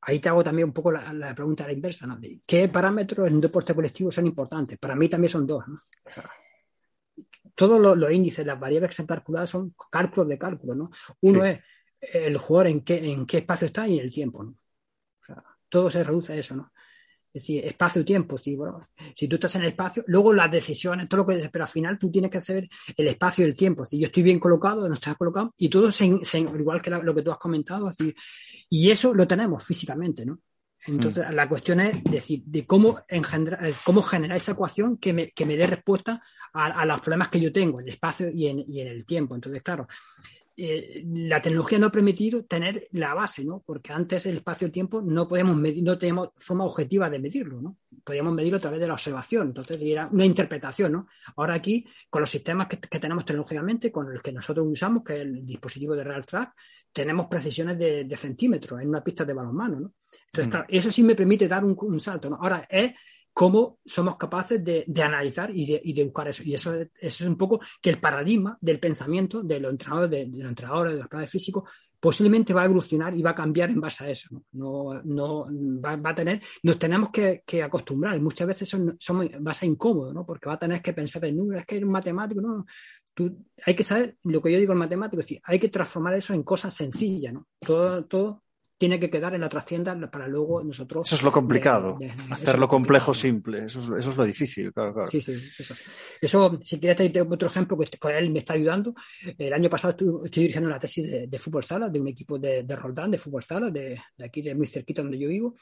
[0.00, 2.18] ahí te hago también un poco la, pregunta a la inversa, ¿no?
[2.46, 4.78] ¿Qué parámetros en un deporte colectivo son importantes?
[4.78, 5.64] Para mí también son dos,
[7.54, 10.90] todos los, índices, las variables que se han calculado son cálculos de cálculo, ¿no?
[11.22, 11.60] Uno es
[12.00, 14.50] el jugador en qué, en qué espacio está y en el tiempo, ¿no?
[14.50, 16.72] O sea, todo se reduce a eso, ¿no?
[17.36, 18.56] Es decir, espacio-tiempo, si,
[19.14, 21.98] si tú estás en el espacio, luego las decisiones, todo lo que pero al final
[21.98, 23.84] tú tienes que hacer el espacio y el tiempo.
[23.84, 27.20] Si yo estoy bien colocado, no estás colocado, y todo se, igual que lo que
[27.20, 27.92] tú has comentado,
[28.70, 30.38] y eso lo tenemos físicamente, ¿no?
[30.86, 31.34] Entonces, mm.
[31.34, 35.58] la cuestión es decir, de cómo, engendrar, cómo generar esa ecuación que me, que me
[35.58, 36.22] dé respuesta
[36.54, 39.04] a, a, los problemas que yo tengo en el espacio y en, y en el
[39.04, 39.34] tiempo.
[39.34, 39.86] Entonces, claro,
[40.58, 43.62] eh, la tecnología no ha permitido tener la base, ¿no?
[43.66, 47.76] Porque antes el espacio-tiempo no podemos medir, no tenemos forma objetiva de medirlo, ¿no?
[48.02, 51.08] Podíamos medirlo a través de la observación, entonces era una interpretación, ¿no?
[51.36, 55.20] Ahora aquí, con los sistemas que, tenemos tecnológicamente, con el que nosotros usamos, que es
[55.20, 56.54] el dispositivo de Real Track,
[56.90, 59.92] tenemos precisiones de, centímetros en una pista de balonmano, ¿no?
[60.26, 62.36] Entonces, claro, eso sí me permite dar un, un salto, ¿no?
[62.36, 62.94] Ahora es
[63.36, 66.42] cómo somos capaces de, analizar y de, buscar eso.
[66.42, 70.48] Y eso, es un poco que el paradigma del pensamiento de los entrenadores, de, los
[70.48, 71.64] entrenadores, de los planes físicos,
[72.00, 74.42] posiblemente va a evolucionar y va a cambiar en base a eso.
[74.52, 75.02] No,
[75.84, 78.18] va, a tener, nos tenemos que, acostumbrar.
[78.22, 80.24] Muchas veces va a ser incómodo, ¿no?
[80.24, 82.64] Porque va a tener que pensar en números, es que eres un matemático, no.
[83.66, 86.32] Hay que saber lo que yo digo en matemático, es decir, hay que transformar eso
[86.32, 87.46] en cosas sencillas, ¿no?
[87.60, 88.44] Todo, todo
[88.78, 91.06] tiene que quedar en la trastienda para luego nosotros.
[91.06, 91.98] Eso es lo complicado,
[92.30, 95.08] hacerlo complejo simple, eso es, eso es, lo difícil, claro, claro.
[95.08, 95.74] Sí, sí, eso.
[96.20, 98.94] eso si quieres, te tengo otro ejemplo que con él me está ayudando.
[99.38, 102.76] El año pasado estoy, dirigiendo una tesis de, fútbol sala de un equipo de, de
[102.76, 105.54] Roldán, de fútbol sala, de, aquí, de muy cerquita donde yo vivo.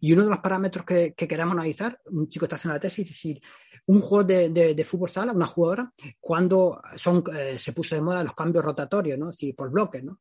[0.00, 3.12] Y uno de los parámetros que, queremos analizar, un chico está haciendo la tesis, es
[3.12, 3.40] decir,
[3.86, 8.34] un juego de, fútbol sala, una jugadora, cuando son, eh, se puso de moda los
[8.34, 9.32] cambios rotatorios, ¿no?
[9.32, 10.20] Sí, por bloques, ¿no?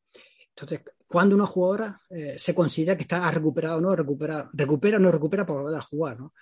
[0.49, 0.81] Entonces,
[1.15, 5.09] cuando una jugadora eh, se considera que está recuperado o no, recupera, recupera o no
[5.09, 6.33] recupera por volver a jugar, ¿no?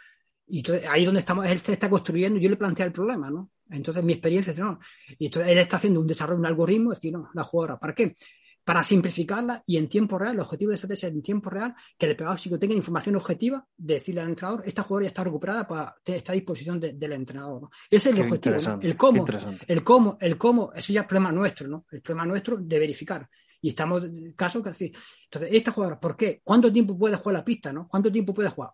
[0.47, 3.51] Y entonces, ahí es donde estamos, él está construyendo, yo le planteé el problema, ¿no?
[3.69, 4.79] Entonces mi experiencia es, no,
[5.19, 7.93] y entonces él está haciendo un desarrollo, un algoritmo, es decir, no, la jugadora, ¿para
[7.93, 8.15] qué?
[8.63, 12.07] Para simplificarla y en tiempo real, el objetivo de esa tesis en tiempo real, que
[12.07, 15.95] el pedagógico tenga información objetiva de decirle al entrenador, esta jugadora ya está recuperada para
[16.03, 17.61] estar a disposición del entrenador.
[17.61, 17.69] ¿no?
[17.91, 19.23] Ese es el objetivo, El cómo,
[19.67, 21.85] el cómo, el cómo, eso ya es problema nuestro, ¿no?
[21.91, 23.29] El problema nuestro de verificar.
[23.63, 24.91] Y estamos en caso que así.
[25.23, 26.41] Entonces, esta jugadora, ¿por qué?
[26.43, 27.87] ¿Cuánto tiempo puede jugar la pista, no?
[27.87, 28.71] ¿Cuánto tiempo puede jugar?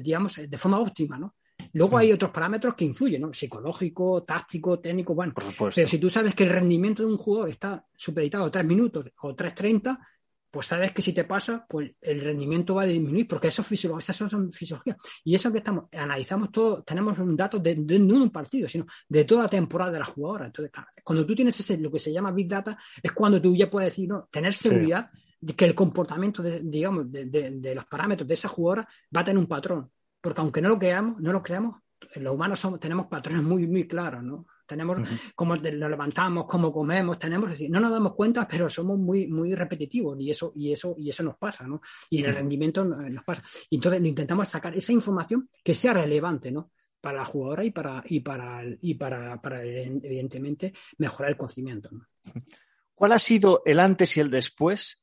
[0.00, 1.34] digamos, de forma óptima, ¿no?
[1.72, 3.32] Luego hay otros parámetros que influyen, ¿no?
[3.32, 5.32] Psicológico, táctico, técnico, bueno.
[5.34, 9.10] Pero si tú sabes que el rendimiento de un jugador está supeditado a 3 minutos
[9.22, 9.98] o 3.30,
[10.52, 13.72] pues sabes que si te pasa, pues el rendimiento va a disminuir, porque eso es
[13.72, 14.98] esas son fisiologías.
[15.24, 18.84] Y eso que estamos, analizamos todo, tenemos un dato de, no de un partido, sino
[19.08, 20.44] de toda la temporada de la jugadora.
[20.44, 20.70] Entonces,
[21.02, 23.92] cuando tú tienes ese, lo que se llama Big Data, es cuando tú ya puedes
[23.92, 25.10] decir, no, tener seguridad
[25.40, 28.86] de que el comportamiento, de, digamos, de, los parámetros de esa jugadora
[29.16, 29.90] va a tener un patrón.
[30.20, 31.76] Porque aunque no lo creamos, no lo creamos,
[32.16, 34.46] los humanos somos, tenemos patrones muy, muy claros, ¿no?
[34.72, 39.26] Tenemos cómo nos levantamos, cómo comemos, tenemos, decir, no nos damos cuenta, pero somos muy,
[39.26, 41.80] muy repetitivos y eso, y eso, y eso nos pasa, ¿no?
[42.10, 43.42] Y el rendimiento nos pasa.
[43.70, 46.70] Y entonces intentamos sacar esa información que sea relevante, ¿no?
[47.02, 51.90] para la jugadora y para, y para, y para, para evidentemente, mejorar el conocimiento.
[51.90, 52.06] ¿no?
[52.94, 55.01] ¿Cuál ha sido el antes y el después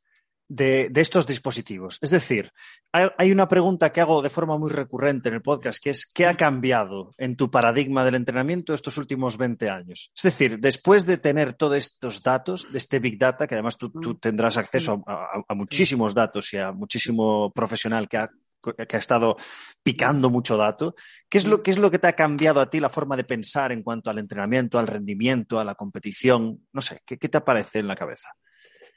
[0.50, 2.00] de, estos dispositivos.
[2.02, 2.52] Es decir,
[2.92, 6.26] hay, una pregunta que hago de forma muy recurrente en el podcast, que es ¿qué
[6.26, 10.12] ha cambiado en tu paradigma del entrenamiento estos últimos 20 años?
[10.16, 13.92] Es decir, después de tener todos estos datos, de este Big Data, que además tú,
[13.94, 14.20] mm.
[14.20, 19.36] tendrás acceso a, muchísimos datos y a muchísimo profesional que ha, que ha estado
[19.84, 20.96] picando mucho dato,
[21.30, 23.24] ¿qué es, lo, ¿qué es lo que te ha cambiado a ti la forma de
[23.24, 26.68] pensar en cuanto al entrenamiento, al rendimiento, a la competición?
[26.74, 28.30] No sé, ¿qué, qué te aparece en la cabeza?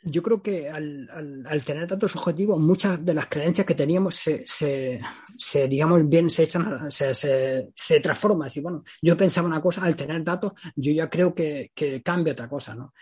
[0.03, 1.09] Yo creo que al,
[1.47, 6.45] al, tener tantos objetivos, muchas de las creencias que teníamos se, se, digamos, bien se
[6.45, 8.51] echan, se, se, se transforman.
[8.63, 12.49] Bueno, yo pensaba una cosa, al tener datos, yo ya creo que, que cambia otra
[12.49, 12.93] cosa, ¿no?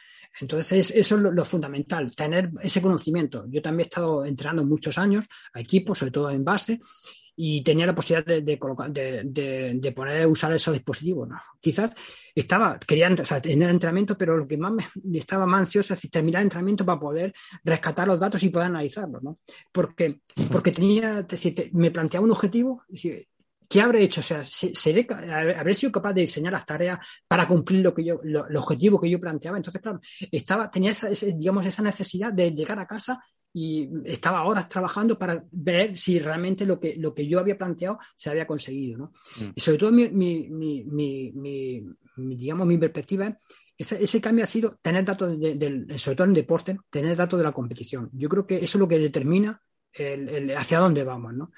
[0.40, 3.44] Entonces, eso es lo, fundamental, tener ese conocimiento.
[3.48, 6.78] Yo también he estado entrenando muchos años a equipos, sobre todo en base,
[7.34, 11.28] y tenía la posibilidad de, de, de, de, poner, usar esos dispositivos.
[11.28, 11.40] ¿no?
[11.60, 11.92] Quizás
[12.34, 16.10] estaba, quería o sea, tener entrenamiento, pero lo que más me estaba más ansioso es
[16.10, 17.32] terminar el entrenamiento para poder
[17.64, 19.38] rescatar los datos y poder analizarlos, ¿no?
[19.72, 22.84] Porque, porque tenía, si me planteaba un objetivo,
[23.68, 24.20] ¿qué habré hecho?
[24.20, 25.06] O sea, ¿seré,
[25.56, 29.00] ¿habré sido capaz de diseñar las tareas para cumplir lo que yo, lo, el objetivo
[29.00, 29.56] que yo planteaba?
[29.56, 34.68] Entonces, claro, estaba, tenía esa, digamos, esa necesidad de llegar a casa y estaba horas
[34.68, 38.98] trabajando para ver si realmente lo que, lo que yo había planteado se había conseguido.
[38.98, 39.12] ¿no?
[39.36, 39.50] Mm.
[39.54, 40.84] Y sobre todo mi, mi, mi,
[41.32, 41.84] mi,
[42.16, 43.36] digamos, mi perspectiva
[43.76, 47.44] ese, ese, cambio ha sido tener datos, de, sobre todo en deporte, tener datos de
[47.44, 48.10] la competición.
[48.12, 49.62] Yo creo que eso es lo que determina
[49.94, 51.32] el, el hacia dónde vamos.
[51.32, 51.50] ¿no?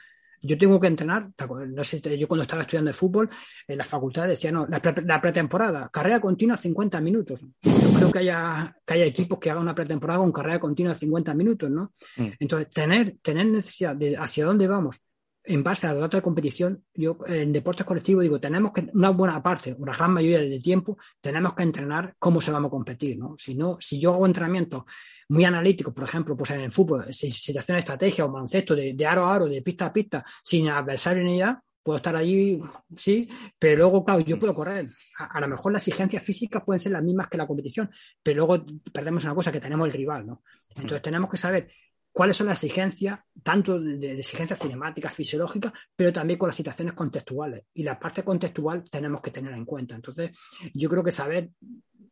[0.43, 1.31] Yo tengo que entrenar,
[1.69, 3.31] no sé, yo cuando estaba estudiando de fútbol,
[3.67, 7.41] en la facultad decía, no, la, pretemporada, carrera continua 50 minutos.
[7.63, 11.33] Yo creo que haya, que haya equipos que hagan una pretemporada con carrera continua 50
[11.35, 11.93] minutos, ¿no?
[12.17, 12.29] Mm.
[12.41, 15.01] Entonces, tener, tener necesidad de hacia dónde vamos
[15.45, 19.11] en base a los datos de competición, yo en deportes colectivos digo, tenemos que, una
[19.11, 23.19] buena parte, una gran mayoría del tiempo, tenemos que entrenar cómo se vamos a competir,
[23.19, 23.37] ¿no?
[23.37, 24.87] Si no, si yo hago entrenamiento
[25.29, 29.07] muy analítico, por ejemplo, pues en el fútbol, situación de estrategia o mancesto de, de,
[29.07, 32.61] aro a aro, de pista a pista, sin adversario ni ya, puedo estar allí,
[32.97, 33.29] sí,
[33.59, 34.89] pero luego, claro, yo puedo correr.
[35.19, 37.91] A, lo mejor las exigencias físicas pueden ser las mismas que la competición,
[38.23, 40.43] pero luego perdemos una cosa que tenemos el rival, ¿no?
[40.69, 41.71] Entonces tenemos que saber
[42.13, 47.65] cuáles son las exigencias, tanto de, exigencias cinemáticas, fisiológicas, pero también con las situaciones contextuales.
[47.75, 49.95] Y la parte contextual tenemos que tener en cuenta.
[49.95, 50.31] Entonces,
[50.75, 51.51] yo creo que saber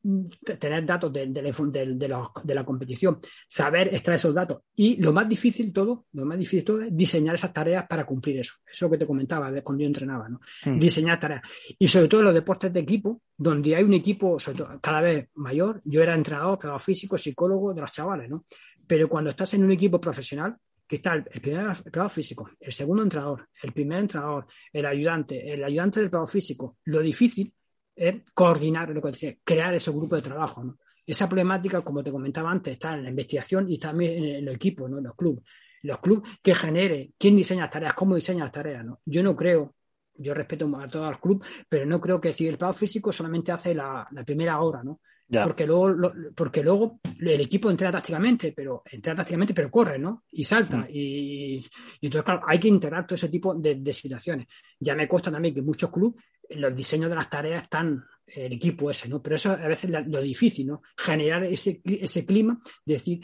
[0.03, 0.27] mm,
[0.59, 6.07] tener datos de, de, la competición, saber extraer esos datos y lo más difícil todo,
[6.13, 8.55] lo más difícil todo es diseñar esas tareas para cumplir eso.
[8.65, 10.41] Eso es lo que te comentaba cuando yo entrenaba, ¿no?
[10.65, 10.79] Hmm.
[10.79, 11.43] Diseñar tareas.
[11.79, 14.39] Y sobre todo en los deportes de equipo, donde hay un equipo
[14.81, 18.45] cada vez mayor, yo era entrenador, pero físico, psicólogo de los chavales, ¿no?
[18.91, 23.05] Pero cuando estás en un equipo profesional, que está el, primer preparador físico, el segundo
[23.05, 27.55] entrenador, el primer entrenador, el ayudante, el ayudante del preparador físico, lo difícil
[27.95, 30.77] es coordinar, lo que decía, crear ese grupo de trabajo.
[31.07, 34.89] Esa problemática, como te comentaba antes, está en la investigación y también en el equipo,
[34.89, 34.99] ¿no?
[34.99, 35.45] en los clubes.
[35.83, 38.85] Los clubes que genere, quién diseña las tareas, cómo diseña las tareas.
[38.85, 39.03] ¿no?
[39.05, 39.77] Yo no creo,
[40.15, 43.53] yo respeto a todos los clubes, pero no creo que si el preparador físico solamente
[43.53, 45.01] hace la primera hora, ¿no?
[45.31, 50.25] Porque luego, porque luego el equipo entra tácticamente, pero entra tácticamente, pero corre, ¿no?
[50.33, 50.89] Y salta.
[50.91, 51.65] Y,
[52.01, 54.49] entonces, claro, hay que integrar todo ese tipo de, situaciones.
[54.81, 58.91] Ya me consta también que muchos clubes, los diseños de las tareas están el equipo
[58.91, 59.23] ese, ¿no?
[59.23, 60.83] Pero eso a veces lo difícil, ¿no?
[60.97, 63.21] Generar ese, ese clima, de decir,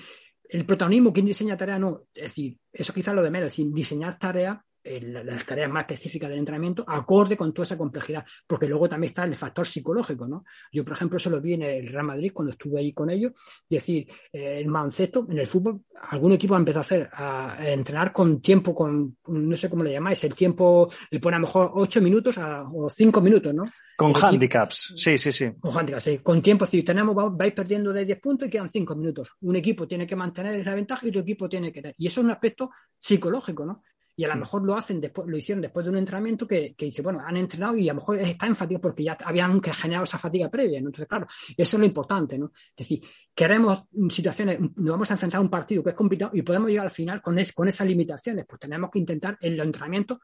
[0.48, 1.78] el protagonismo, ¿quién diseña tarea?
[1.78, 4.58] No, es decir, eso quizás lo de menos, es decir, diseñar tareas
[5.00, 9.24] las tareas más específicas del entrenamiento, acorde con toda esa complejidad, porque luego también está
[9.24, 10.44] el factor psicológico, ¿no?
[10.72, 13.32] Yo, por ejemplo, eso lo vi en el Real Madrid cuando estuve ahí con ellos,
[13.68, 18.40] decir, eh, el manceto en el fútbol, algún equipo empezó a hacer, a, entrenar con
[18.40, 22.00] tiempo, con, no sé cómo le llamáis, el tiempo, le pone a lo mejor ocho
[22.00, 23.62] minutos o cinco minutos, ¿no?
[23.96, 25.52] Con handicaps, sí, sí, sí.
[25.58, 26.18] Con handicaps, sí.
[26.18, 29.30] Con tiempo, si tenemos, vais perdiendo de 10 puntos y quedan 5 minutos.
[29.40, 31.94] Un equipo tiene que mantener esa ventaja y otro equipo tiene que...
[31.96, 33.82] Y eso es un aspecto psicológico, ¿no?
[34.16, 34.38] Y a lo mm.
[34.40, 37.36] mejor lo hacen después, lo hicieron después de un entrenamiento que, que dice, bueno, han
[37.36, 40.80] entrenado y a lo mejor está en fatiga porque ya habían generado esa fatiga previa,
[40.80, 40.88] ¿no?
[40.88, 41.26] Entonces, claro,
[41.56, 42.46] eso es lo importante, ¿no?
[42.46, 43.02] Es decir,
[43.34, 46.86] queremos situaciones, nos vamos a enfrentar a un partido que es complicado y podemos llegar
[46.86, 50.18] al final con, con esas limitaciones, pues tenemos que intentar en los entrenamientos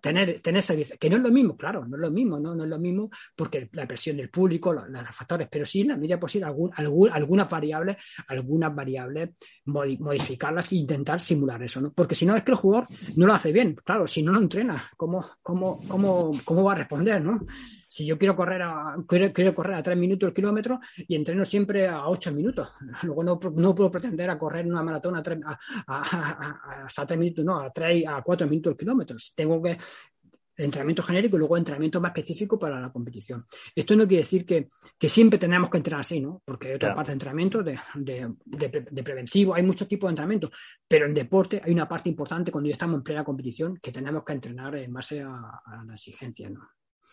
[0.00, 2.64] tener, tener esa que no es lo mismo, claro, no es lo mismo, no, no
[2.64, 6.46] es lo mismo porque la presión del público, los, factores, pero sí la medida posible
[6.46, 7.96] algún, algún, algunas variables,
[8.28, 9.30] algunas variables
[9.64, 11.92] modificarlas e intentar simular eso, ¿no?
[11.92, 14.40] Porque si no es que el jugador no lo hace bien, claro, si no lo
[14.40, 17.40] entrena, ¿cómo, cómo, cómo, cómo va a responder, no?
[17.88, 21.88] Si yo quiero correr a, quiero, correr a 3 minutos el kilómetro y entreno siempre
[21.88, 22.72] a 8 minutos.
[23.02, 27.60] Luego no, no puedo pretender a correr una maratón a 3, a, a, minutos, no,
[27.60, 29.16] a 3, a 4 minutos el kilómetro.
[29.34, 29.78] Tengo que
[30.56, 33.46] entrenamiento genérico y luego entrenamiento más específico para la competición.
[33.74, 34.68] Esto no quiere decir que,
[35.08, 36.42] siempre tenemos que entrenar así, ¿no?
[36.44, 40.50] Porque hay otra parte de entrenamiento, de, de, preventivo, hay muchos tipos de entrenamiento,
[40.88, 44.24] pero en deporte hay una parte importante cuando ya estamos en plena competición que tenemos
[44.24, 46.68] que entrenar en base a, la exigencia, ¿no?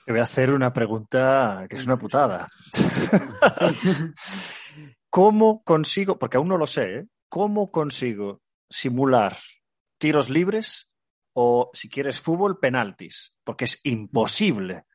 [0.06, 2.50] Te voy a hacer una pregunta que es una putada.
[5.10, 7.08] ¿Cómo consigo, porque aún no lo sé, ¿eh?
[7.30, 9.38] ¿cómo consigo simular
[9.98, 10.92] tiros libres
[11.34, 14.86] o, si quieres, fútbol, penaltis, porque es imposible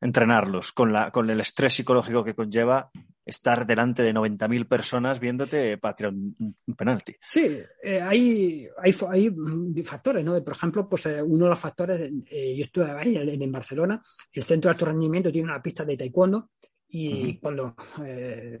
[0.00, 2.90] entrenarlos con, la, con el estrés psicológico que conlleva
[3.26, 7.14] estar delante de 90.000 personas viéndote patear un, penalti.
[7.20, 10.42] Sí, eh, hay, hay, hay, factores, ¿no?
[10.44, 14.00] Por ejemplo, pues eh, uno de los factores, eh, yo estuve ahí en, Barcelona,
[14.32, 16.50] el centro de alto rendimiento tiene una pista de taekwondo
[16.88, 17.74] y cuando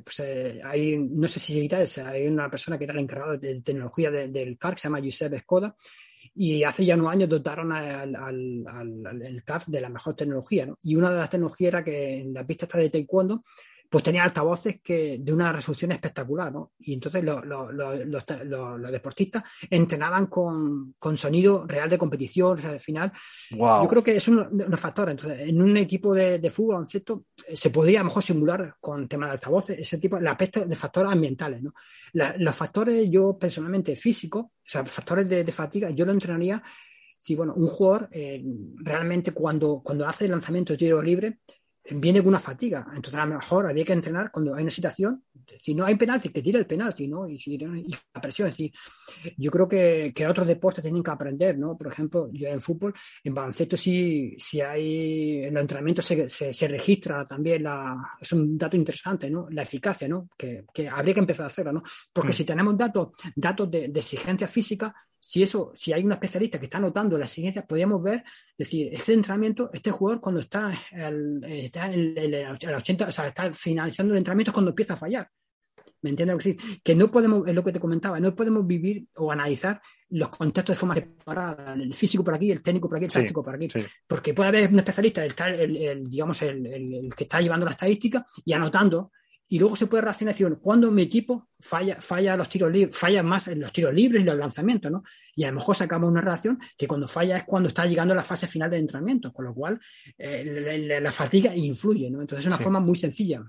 [0.04, 0.20] pues,
[0.64, 1.70] hay, no sé si
[2.04, 5.32] hay una persona que era el encargado de, tecnología del CAR, que se llama Josep
[5.34, 5.74] Escoda,
[6.34, 10.66] y hace ya unos años dotaron al, al, al, CAF de la mejor tecnología.
[10.66, 10.78] ¿no?
[10.82, 13.42] Y una de las tecnologías era que en la pista está de taekwondo
[13.88, 16.72] pues tenía altavoces que de una resolución espectacular, ¿no?
[16.78, 23.12] Y entonces los, deportistas entrenaban con, sonido real de competición, o sea, al final.
[23.50, 25.12] Yo creo que es uno de los factores.
[25.12, 27.24] Entonces, en un equipo de, de fútbol, ¿cierto?
[27.54, 30.76] Se podría a lo mejor simular con temas de altavoces, ese tipo, de aspecto de
[30.76, 31.72] factores ambientales, ¿no?
[32.12, 36.62] los factores, yo personalmente físicos, o sea, factores de, fatiga, yo lo entrenaría
[37.18, 38.42] si, bueno, un jugador eh,
[38.76, 41.40] realmente cuando, cuando hace el lanzamiento de tiro libre,
[41.90, 42.86] viene con una fatiga.
[42.94, 45.24] Entonces, a lo mejor había que entrenar cuando hay una situación.
[45.60, 47.28] Si no hay penalti, que tire el penalti, ¿no?
[47.28, 48.48] Y, si, la presión.
[48.48, 48.72] Es decir,
[49.36, 51.76] yo creo que, que, otros deportes tienen que aprender, ¿no?
[51.76, 55.44] Por ejemplo, yo en fútbol, en baloncesto, si, si hay.
[55.44, 57.96] En el entrenamiento se, se, registra también la.
[58.20, 59.46] Es un dato interesante, ¿no?
[59.50, 60.28] La eficacia, ¿no?
[60.36, 61.82] Que, que habría que empezar a hacerlo, ¿no?
[62.12, 62.34] Porque mm.
[62.34, 64.94] si tenemos datos, datos de, de exigencia física,
[65.26, 68.22] si eso, si hay un especialista que está anotando las exigencias, podríamos ver,
[68.56, 70.72] decir, este entrenamiento, este jugador cuando está,
[71.42, 75.28] está en el, 80, o sea, está finalizando el entrenamiento es cuando empieza a fallar.
[76.02, 76.36] ¿Me entiendes?
[76.38, 80.28] decir, que no podemos, es lo que te comentaba, no podemos vivir o analizar los
[80.28, 83.56] contextos de forma separada, el físico por aquí, el técnico por aquí, el táctico por
[83.56, 83.66] aquí.
[84.06, 89.10] Porque puede haber un especialista, el, digamos, el, que está llevando la estadística y anotando
[89.48, 92.96] y luego se puede reaccionar y decir, cuando mi equipo falla, falla los tiros libres,
[92.96, 95.04] falla más en los tiros libres y los lanzamientos, ¿no?
[95.34, 98.16] Y a lo mejor sacamos una reacción que cuando falla es cuando está llegando a
[98.16, 99.80] la fase final de entrenamiento, con lo cual
[100.18, 102.20] eh, la, fatiga influye, ¿no?
[102.20, 103.42] Entonces es una forma muy sencilla.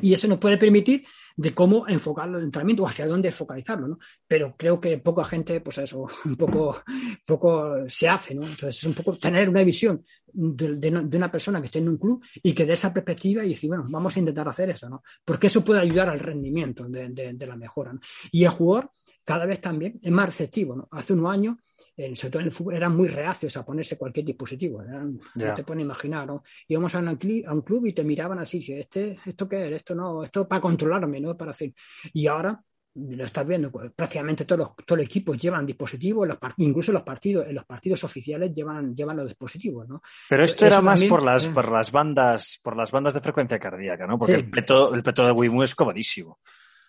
[0.00, 1.04] Y eso nos puede permitir
[1.36, 3.98] de cómo enfocar el entrenamiento o hacia dónde focalizarlo, ¿no?
[4.26, 6.82] Pero creo que poca gente, pues eso, un poco,
[7.26, 8.42] poco se hace, ¿no?
[8.42, 12.24] Entonces es un poco tener una visión de, una persona que esté en un club
[12.42, 15.02] y que dé esa perspectiva y decir, bueno, vamos a intentar hacer eso, ¿no?
[15.24, 17.92] Porque eso puede ayudar al rendimiento de, la mejora.
[18.30, 18.90] Y el jugador
[19.24, 20.88] cada vez también es más receptivo, ¿no?
[20.90, 21.56] Hace unos años,
[21.96, 24.82] sobre todo en el fútbol, eran muy reacios a ponerse cualquier dispositivo.
[24.82, 26.42] No te puedes imaginar, ¿no?
[26.68, 29.72] Íbamos a un, a un club y te miraban así, este, ¿esto qué es?
[29.72, 31.36] Esto no, esto para controlarme, ¿no?
[31.36, 31.72] Para hacer.
[32.12, 32.60] Y ahora
[32.94, 37.02] lo estás viendo, pues, prácticamente todos los, todos los equipos llevan dispositivos, los incluso los
[37.02, 40.00] partidos, en los partidos oficiales llevan, llevan los dispositivos, ¿no?
[40.28, 44.06] Pero esto era más por las, por las bandas, por las bandas de frecuencia cardíaca,
[44.06, 44.18] ¿no?
[44.18, 46.38] Porque el peto, el peto de Wimu es comodísimo.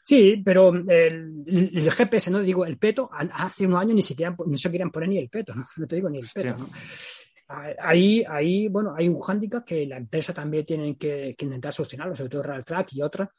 [0.08, 4.70] Sí, pero el, GPS, no digo, el peto, hace unos años ni siquiera no se
[4.70, 5.66] querían poner ni el peto, ¿no?
[5.78, 6.70] No te digo ni el peto, ¿no?
[7.48, 12.16] Ahí, ahí, bueno, hay un hándicap que la empresa también tiene que, que intentar solucionarlo,
[12.16, 13.30] sobre todo Real Track y otras,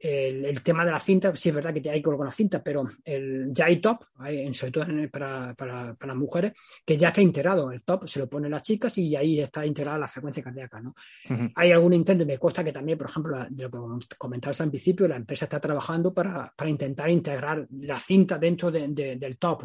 [0.00, 3.48] el, tema de la cinta, sí es verdad que hay con la cinta, pero el,
[3.52, 6.52] ya hay top, hay, sobre todo para, para, para, las mujeres,
[6.84, 7.70] que ya está integrado.
[7.70, 10.80] El top se lo ponen las chicas y ahí está integrada la frecuencia cardíaca.
[10.80, 10.94] ¿no?
[11.54, 14.70] Hay algún intento, y me consta que también, por ejemplo, de lo que comentabas al
[14.70, 19.64] principio, la empresa está trabajando para, para intentar integrar la cinta dentro del top,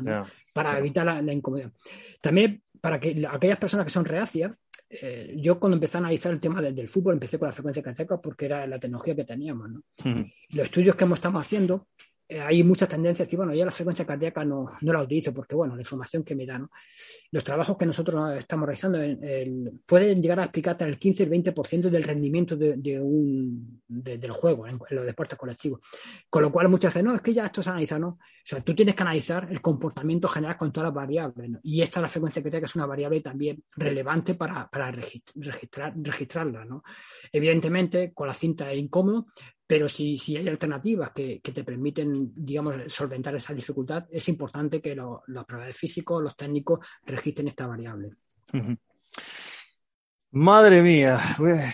[0.54, 1.72] para evitar la, la incomodidad.
[2.20, 4.52] También para que aquellas personas que son reacias,
[4.90, 8.22] eh, yo cuando empecé a analizar el tema del, fútbol empecé con la frecuencia cardíaca
[8.22, 9.70] porque era la tecnología que teníamos.
[9.70, 9.84] ¿no?
[10.50, 11.88] Los estudios que hemos estado haciendo
[12.28, 15.76] hay muchas tendencias y bueno, ya la frecuencia cardíaca no, no, la utilizo porque, bueno,
[15.76, 16.72] la información que me da, ¿no?
[17.32, 19.00] Los trabajos que nosotros estamos realizando
[19.86, 24.68] pueden llegar a explicar hasta el 15 el 20% del rendimiento de, un, del juego
[24.68, 25.82] en, los deportes colectivos.
[26.30, 28.08] Con lo cual muchas veces, no, es que ya esto se analiza, ¿no?
[28.08, 31.60] O sea, tú tienes que analizar el comportamiento general con todas las variables, ¿no?
[31.64, 36.84] Y esta, la frecuencia cardíaca, es una variable también relevante para, para registrar, registrarla, ¿no?
[37.32, 39.28] Evidentemente, con la cinta es incómodo,
[39.68, 44.82] pero si, si hay alternativas que, que, te permiten, digamos, solventar esa dificultad, es importante
[44.82, 48.12] que los proveedores físicos, los técnicos, registren esta variable.
[50.32, 51.18] Madre mía,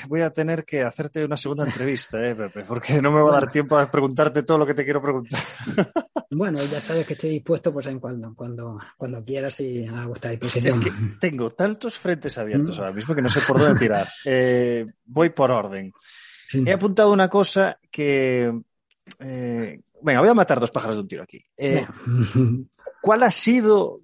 [0.07, 2.63] voy a tener que hacerte una segunda entrevista, ¿eh, Pepe?
[2.63, 5.39] Porque no me va a dar tiempo a preguntarte todo lo que te quiero preguntar.
[6.33, 10.31] Bueno, ya sabes que estoy dispuesto pues en cuando, cuando, cuando quieras y a vuestra
[10.31, 10.65] disposición.
[10.65, 10.89] Es que
[11.19, 14.07] tengo tantos frentes abiertos ahora mismo que no sé por dónde tirar.
[14.25, 15.91] Eh, voy por orden.
[16.53, 18.51] He apuntado una cosa que...
[19.19, 21.39] Eh, venga, voy a matar dos pájaros de un tiro aquí.
[21.57, 21.85] Eh,
[23.01, 23.97] ¿Cuál ha sido,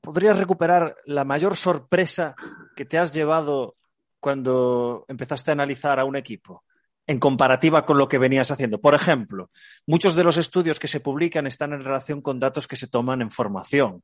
[0.00, 2.34] podrías recuperar la mayor sorpresa
[2.76, 3.74] que te has llevado
[4.20, 6.64] cuando empezaste a analizar a un equipo
[7.08, 8.80] en comparativa con lo que venías haciendo.
[8.80, 9.50] Por ejemplo,
[9.86, 13.22] muchos de los estudios que se publican están en relación con datos que se toman
[13.22, 14.02] en formación.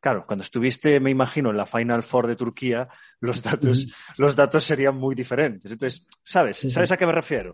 [0.00, 2.88] Claro, cuando estuviste, me imagino, en la Final Four de Turquía,
[3.20, 3.86] los datos,
[4.16, 5.70] los datos serían muy diferentes.
[5.70, 6.56] Entonces, ¿sabes?
[6.56, 7.52] ¿Sabes a qué me refiero?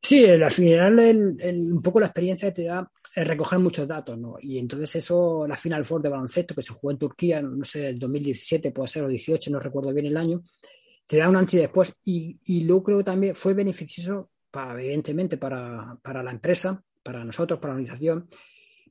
[0.00, 4.36] Sí, al final un poco la experiencia te da es recoger muchos datos, ¿no?
[4.40, 7.88] Y entonces eso, la Final Four de baloncesto que se jugó en Turquía, no sé,
[7.88, 10.42] el 2017 puede ser, o 18, no recuerdo bien el año,
[11.06, 11.92] te da un antes y después.
[12.04, 17.24] Y, y luego creo que también fue beneficioso, para, evidentemente, para, para la empresa, para
[17.24, 18.28] nosotros, para la organización,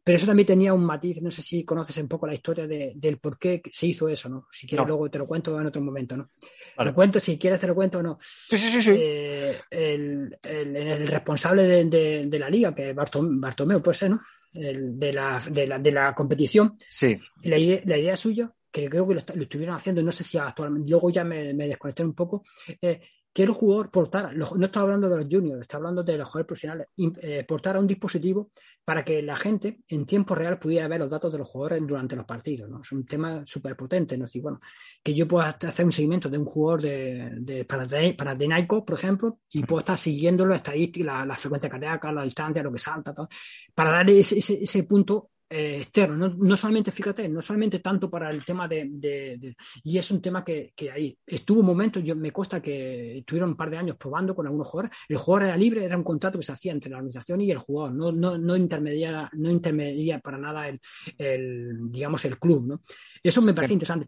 [0.04, 2.94] pero eso también tenía un matiz, no sé si conoces un poco la historia de,
[2.96, 4.48] del por qué se hizo eso, ¿no?
[4.52, 6.32] Si quieres luego te lo cuento en otro momento, ¿no?
[6.78, 8.18] Lo cuento, si quieres te lo cuento o no.
[8.22, 8.96] Sí, sí, sí.
[8.98, 14.10] Eh, el, el, el, responsable de, de, de, la liga, que es Bartomeu, puede ser,
[14.10, 14.22] ¿no?
[14.54, 16.78] El, de, la, de, la, de la competición.
[16.90, 17.20] Sí.
[17.44, 20.40] La idea, la idea suya, que creo que lo, lo, estuvieron haciendo, no sé si
[20.40, 22.44] actualmente, luego ya me, me desconecté un poco,
[22.82, 23.02] eh,
[23.34, 26.48] que el jugador portara, no estoy hablando de los juniors, estoy hablando de los jugadores
[26.48, 26.88] profesionales,
[27.22, 28.52] eh, portara un dispositivo
[28.84, 32.16] para que la gente en tiempo real pudiera ver los datos de los jugadores durante
[32.16, 32.70] los partidos.
[32.70, 32.82] ¿no?
[32.82, 34.18] Es un tema súper potente.
[34.18, 34.26] ¿no?
[34.42, 34.60] bueno,
[35.04, 38.94] que yo pueda hacer un seguimiento de un jugador de, de para, de, Nike, por
[38.94, 42.80] ejemplo, y puedo estar siguiendo las estadísticas, la, la, frecuencia cardíaca, la distancia, lo que
[42.80, 43.30] salta, todo,
[43.76, 48.10] para dar ese, ese, ese punto eh, externo, no, no, solamente, fíjate, no solamente tanto
[48.10, 51.66] para el tema de, de, de y es un tema que, que, ahí estuvo un
[51.66, 55.18] momento, yo me consta que estuvieron un par de años probando con algunos jugadores, el
[55.18, 57.94] jugador era libre, era un contrato que se hacía entre la organización y el jugador,
[57.94, 60.80] no, no, no intermedia, no intermedia para nada el,
[61.18, 62.82] el, digamos, el club, ¿no?
[63.22, 64.08] Eso me parece interesante.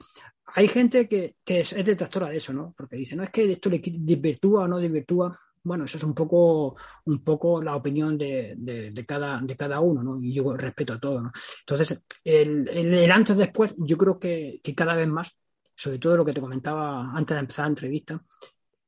[0.55, 2.73] Hay gente que, que es, es, detractora de eso, ¿no?
[2.77, 6.13] Porque dice, no es que esto le desvirtúa o no desvirtúa bueno, eso es un
[6.13, 10.21] poco, un poco la opinión de, cada, de cada uno, ¿no?
[10.21, 11.31] Y yo respeto a todo, ¿no?
[11.61, 15.37] Entonces, el, el, el antes después, yo creo que, que, cada vez más,
[15.75, 18.21] sobre todo lo que te comentaba antes de empezar la entrevista,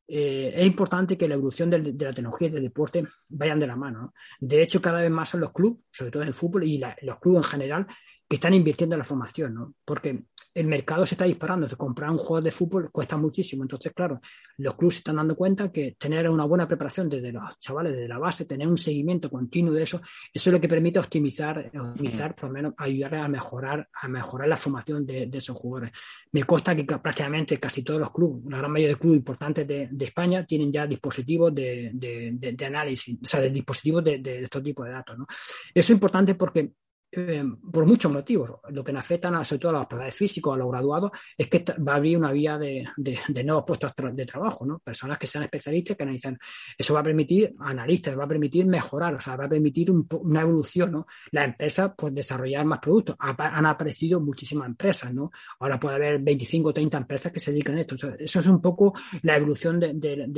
[0.08, 3.76] eh, es importante que la evolución de, la tecnología y del deporte vayan de la
[3.76, 4.02] mano.
[4.02, 4.14] ¿no?
[4.40, 6.96] De hecho, cada vez más son los clubes, sobre todo en el fútbol y la,
[7.02, 7.88] los clubes en general,
[8.28, 9.76] que están invirtiendo en la formación, ¿no?
[9.86, 11.68] Porque el mercado se está disparando.
[11.78, 13.64] Comprar un juego de fútbol cuesta muchísimo.
[13.64, 14.22] Entonces, claro,
[14.58, 18.08] los clubes se están dando cuenta que tener una buena preparación desde los chavales, desde
[18.08, 20.02] la base, tener un seguimiento continuo de eso,
[20.34, 24.48] eso es lo que permite optimizar, optimizar, por lo menos ayudar a mejorar, a mejorar
[24.48, 25.92] la formación de, de esos jugadores.
[26.32, 29.90] Me consta que prácticamente casi todos los clubes, la gran mayoría de clubes importantes de,
[29.92, 34.86] de España, tienen ya dispositivos de, de análisis, o sea, de dispositivos de, estos tipos
[34.86, 35.18] de datos.
[35.18, 35.28] ¿no?
[35.28, 35.40] Eso
[35.74, 36.72] es importante porque
[37.16, 38.52] eh, por muchos motivos.
[38.70, 41.64] Lo que nos afecta sobre todo a los profesores físicos, a los graduados, es que
[41.88, 44.80] va a abrir una vía de, de, de nuevos puestos de trabajo, ¿no?
[44.80, 46.38] Personas que sean especialistas, que analizan.
[46.78, 50.08] Eso va a permitir, analistas, va a permitir mejorar, o sea, va a permitir un,
[50.22, 51.08] una evolución, ¿no?
[51.32, 53.16] Las empresas, pues, desarrollar más productos.
[53.20, 55.32] Ha, han aparecido muchísimas empresas, ¿no?
[55.60, 57.96] Ahora puede haber 25 o 30 empresas que se dedican a esto.
[57.96, 59.94] Eso, eso es un poco la evolución de,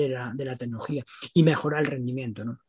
[0.09, 1.03] la, tecnología
[1.33, 2.59] y mejorar el rendimiento, ¿no?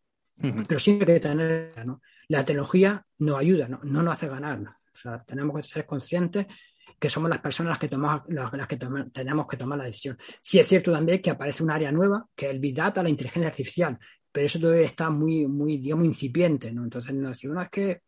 [0.40, 0.66] Uh -huh.
[0.68, 2.00] Pero siempre hay que tener, ¿no?
[2.28, 4.60] La tecnología nos ayuda, no, no nos hace ganar.
[5.26, 6.46] Tenemos que ser conscientes
[6.98, 8.76] que somos las personas las que, tomamos, las, que
[9.12, 10.18] tenemos que tomar la decisión.
[10.40, 13.08] Sí es cierto también que aparece un área nueva, que es el Big Data, la
[13.08, 13.98] inteligencia artificial,
[14.32, 16.68] pero eso todavía está muy, muy digamos, incipiente.
[16.68, 18.02] Entonces, no, si uno es que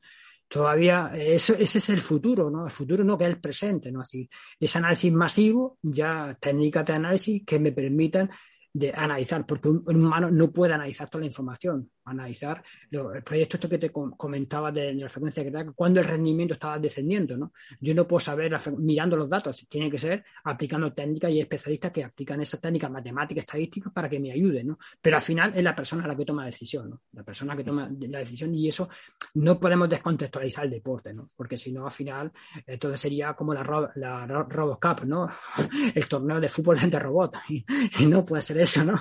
[0.48, 2.66] todavía ese es el futuro, ¿no?
[2.66, 4.00] El futuro no que es el presente, ¿no?
[4.00, 8.28] Así, ese análisis masivo, ya técnicas de análisis que me permitan
[8.72, 13.22] de analizar, porque un, un, humano no puede analizar toda la información, analizar lo, el
[13.22, 17.36] proyecto esto que te comentaba de, de la frecuencia cardíaca, cuando el rendimiento estaba descendiendo,
[17.36, 17.52] ¿no?
[17.80, 21.90] Yo no puedo saber la, mirando los datos, tiene que ser aplicando técnicas y especialistas
[21.90, 24.78] que aplican esas técnicas matemáticas, estadísticas para que me ayuden, ¿no?
[25.00, 27.00] Pero al final es la persona la que toma la decisión, ¿no?
[27.12, 28.88] La persona que toma la decisión y eso
[29.34, 31.30] no podemos descontextualizar el deporte, ¿no?
[31.36, 32.30] Porque si no, al final,
[32.66, 35.28] entonces sería como la, la RoboCup, ¿no?
[35.94, 37.64] El torneo de fútbol de robot y,
[38.00, 38.98] y no puede ser eso, ¿no?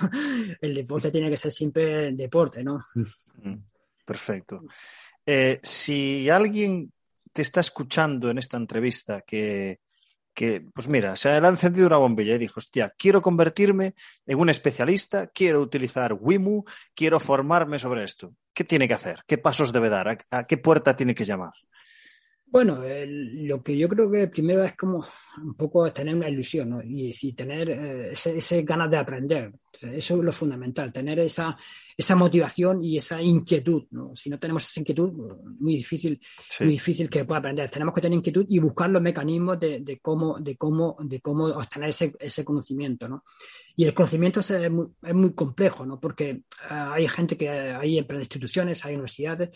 [0.60, 2.84] El deporte tiene que ser siempre deporte, ¿no?
[4.04, 4.62] Perfecto.
[5.24, 6.92] Eh, si alguien
[7.32, 9.80] te está escuchando en esta entrevista que,
[10.34, 13.94] que, pues mira, se le ha encendido una bombilla y dijo, hostia, quiero convertirme
[14.26, 18.34] en un especialista, quiero utilizar Wimu, quiero formarme sobre esto.
[18.52, 19.20] ¿Qué tiene que hacer?
[19.26, 20.08] ¿Qué pasos debe dar?
[20.08, 21.52] ¿A, a qué puerta tiene que llamar?
[22.50, 25.06] Bueno, lo que yo creo que primero es como
[25.40, 26.82] un poco tener una ilusión, ¿no?
[26.82, 29.52] Y, si tener eh, ese, ganas de aprender.
[29.72, 31.56] eso es lo fundamental, tener esa,
[31.96, 34.16] esa motivación y esa inquietud, ¿no?
[34.16, 35.12] Si no tenemos esa inquietud,
[35.60, 36.20] muy difícil,
[36.58, 37.70] muy difícil que pueda aprender.
[37.70, 41.90] Tenemos que tener inquietud y buscar los mecanismos de, cómo, de cómo, de cómo obtener
[41.90, 43.22] ese, ese conocimiento, ¿no?
[43.76, 46.00] Y el conocimiento es muy, es muy complejo, ¿no?
[46.00, 49.50] Porque eh, hay gente que hay en instituciones, hay universidades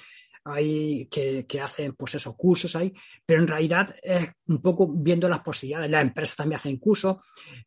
[0.45, 2.93] hay que, que, hacen pues esos cursos ahí,
[3.25, 5.91] pero en realidad es un poco viendo las posibilidades.
[5.91, 7.17] Las empresas también hacen cursos,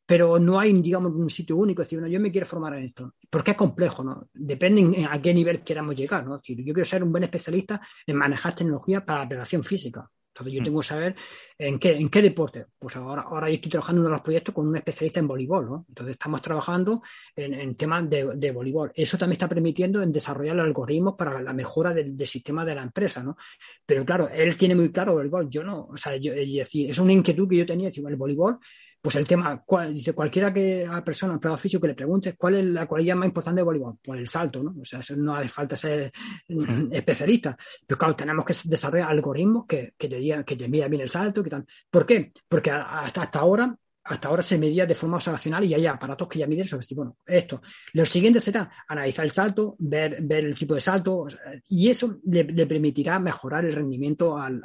[0.05, 1.81] pero no hay, digamos, un sitio único.
[1.81, 3.15] Es decir, yo me quiero formar en esto.
[3.29, 4.29] Porque es complejo, ¿no?
[4.33, 6.41] Depende a qué nivel queramos llegar, ¿no?
[6.43, 10.09] yo quiero ser un buen especialista en manejar tecnología para la física.
[10.37, 10.65] Entonces yo mm.
[10.65, 11.15] tengo que saber
[11.57, 12.65] en qué, en qué deporte.
[12.77, 15.27] Pues ahora, ahora yo estoy trabajando en uno de los proyectos con un especialista en
[15.27, 15.85] voleibol, ¿no?
[15.89, 17.01] Entonces estamos trabajando
[17.35, 18.91] en, temas de, de, voleibol.
[18.93, 22.83] Eso también está permitiendo en desarrollar los algoritmos para la mejora del, sistema de la
[22.83, 23.37] empresa, ¿no?
[23.85, 25.87] Pero claro, él tiene muy claro el voleibol, yo no.
[25.87, 28.59] O sea, yo, es decir, es una inquietud que yo tenía, decir, el voleibol
[29.07, 32.65] pues el tema, dice cualquiera que a persona, empleado físico, que le pregunte cuál es
[32.65, 34.75] la cualidad más importante de voleibol, pues el salto, ¿no?
[34.81, 36.11] O sea, eso no hace falta ser
[36.49, 37.55] mm, especialista.
[37.87, 41.41] Pero claro, tenemos que desarrollar algoritmos que, que te digan, que te bien el salto,
[41.41, 41.65] que tal.
[41.89, 42.33] ¿Por qué?
[42.49, 43.73] Porque hasta, hasta ahora
[44.07, 47.17] hasta ahora se medía de forma observacional y hay aparatos que ya miden sobre bueno,
[47.25, 47.61] esto.
[47.93, 51.27] Lo siguiente será analizar el salto, ver, ver el tipo de salto,
[51.69, 54.61] y eso le, permitirá mejorar el rendimiento al,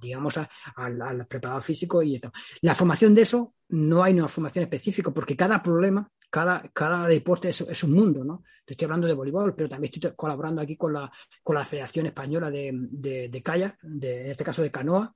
[0.00, 0.34] digamos,
[0.76, 2.32] al, preparador físico y esto.
[2.62, 7.50] La formación de eso no hay una formación específica porque cada problema, cada, cada deporte
[7.50, 8.42] es, un mundo, ¿no?
[8.66, 11.10] estoy hablando de voleibol, pero también estoy colaborando aquí con la,
[11.42, 15.14] con la Federación Española de, de, de Kayak, de, en este caso de canoa,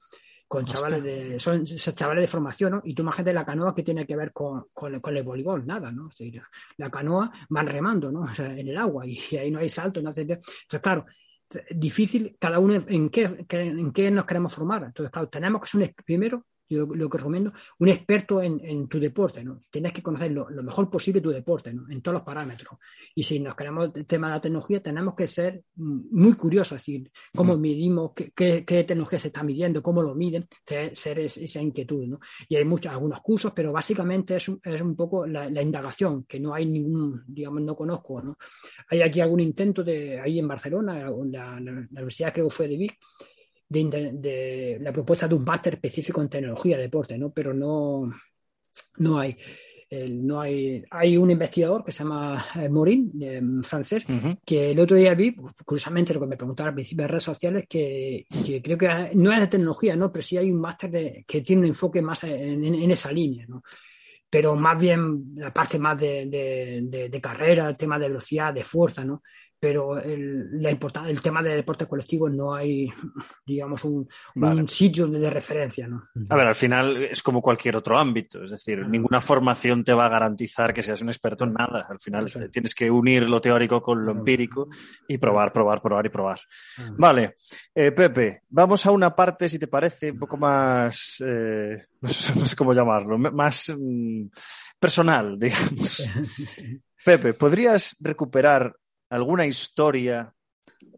[0.51, 2.82] con chavales de, son chavales de formación, ¿no?
[2.84, 6.11] Y tú imagínate la canoa que tiene que ver con, con, el voleibol, nada, ¿no?
[6.76, 8.22] la canoa van remando, ¿no?
[8.22, 10.40] O sea, en el agua y, ahí no hay salto, no Entonces,
[10.82, 11.07] claro,
[11.70, 14.82] difícil cada uno en qué, en qué nos queremos formar.
[14.82, 19.42] Entonces, claro, tenemos que ser primero yo lo que recomiendo, un experto en, tu deporte,
[19.42, 19.60] ¿no?
[19.70, 21.90] Tienes que conocer lo, mejor posible tu deporte, ¿no?
[21.90, 22.78] En todos los parámetros.
[23.14, 26.86] Y si nos queremos el tema de la tecnología, tenemos que ser muy curiosos, es
[26.86, 32.20] decir, cómo medimos, qué, tecnología se está midiendo, cómo lo miden, ser, esa inquietud, ¿no?
[32.48, 36.54] Y hay muchos, algunos cursos, pero básicamente es, es un poco la, indagación, que no
[36.54, 38.38] hay ningún, digamos, no conozco, ¿no?
[38.88, 42.68] Hay aquí algún intento de, ahí en Barcelona, la, la, la universidad creo que fue
[42.68, 42.96] de Vic,
[43.70, 47.30] de, la propuesta de un máster específico en tecnología de deporte, ¿no?
[47.30, 48.10] Pero no,
[48.98, 49.36] no hay.
[50.08, 54.04] no hay, hay un investigador que se llama eh, Morin, francés,
[54.44, 57.24] que el otro día vi, pues, curiosamente lo que me preguntaba al principio de redes
[57.24, 60.10] sociales, que, que creo que no es de tecnología, ¿no?
[60.10, 63.46] pero sí hay un máster que tiene un enfoque más en, en, esa línea.
[63.48, 63.62] ¿no?
[64.28, 68.62] pero más bien la parte más de, de, de, carrera, el tema de velocidad, de
[68.62, 69.24] fuerza, ¿no?
[69.61, 72.90] Pero el, la el tema de deporte colectivo no hay,
[73.44, 74.08] digamos, un,
[74.66, 75.86] sitio de referencia.
[75.86, 76.08] ¿no?
[76.30, 80.06] A ver, al final es como cualquier otro ámbito, es decir, ninguna formación te va
[80.06, 81.86] a garantizar que seas un experto en nada.
[81.90, 84.68] Al final tienes que unir lo teórico con lo empírico
[85.06, 86.40] y probar, probar, probar y probar.
[86.96, 87.34] Vale,
[87.74, 92.56] eh, Pepe, vamos a una parte, si te parece, un poco más, eh, no, sé,
[92.56, 94.26] cómo llamarlo, más mm,
[94.78, 96.11] personal, digamos.
[97.04, 98.74] Pepe, ¿podrías recuperar
[99.11, 100.32] alguna historia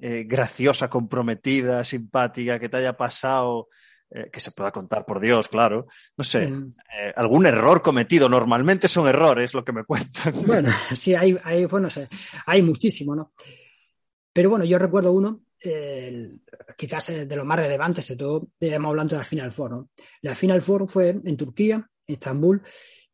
[0.00, 3.68] eh, graciosa, comprometida, simpática que te haya pasado,
[4.10, 5.86] eh, que se pueda contar por Dios, claro.
[6.16, 8.28] No sé, eh, algún error cometido.
[8.28, 10.32] Normalmente son errores lo que me cuentan.
[10.46, 11.88] Bueno, sí, hay, hay, bueno,
[12.46, 13.32] hay muchísimo, ¿no?
[14.32, 15.42] Pero bueno, yo recuerdo uno,
[16.76, 19.70] quizás de los más relevantes de todo, hemos hablando de la Final Four.
[19.70, 19.90] ¿no?
[20.22, 22.62] La Final Four fue en Turquía, Estambul,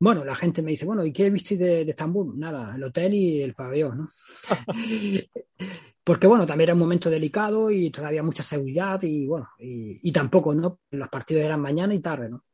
[0.00, 2.38] bueno, la gente me dice, bueno, ¿y qué viste de, de Estambul?
[2.38, 4.10] Nada, el hotel y el pabellón, ¿no?
[6.08, 10.54] Porque, bueno, también era un momento delicado y todavía mucha seguridad y, bueno, y, tampoco,
[10.54, 10.80] ¿no?
[10.90, 12.44] Los partidos eran mañana y tarde, ¿no?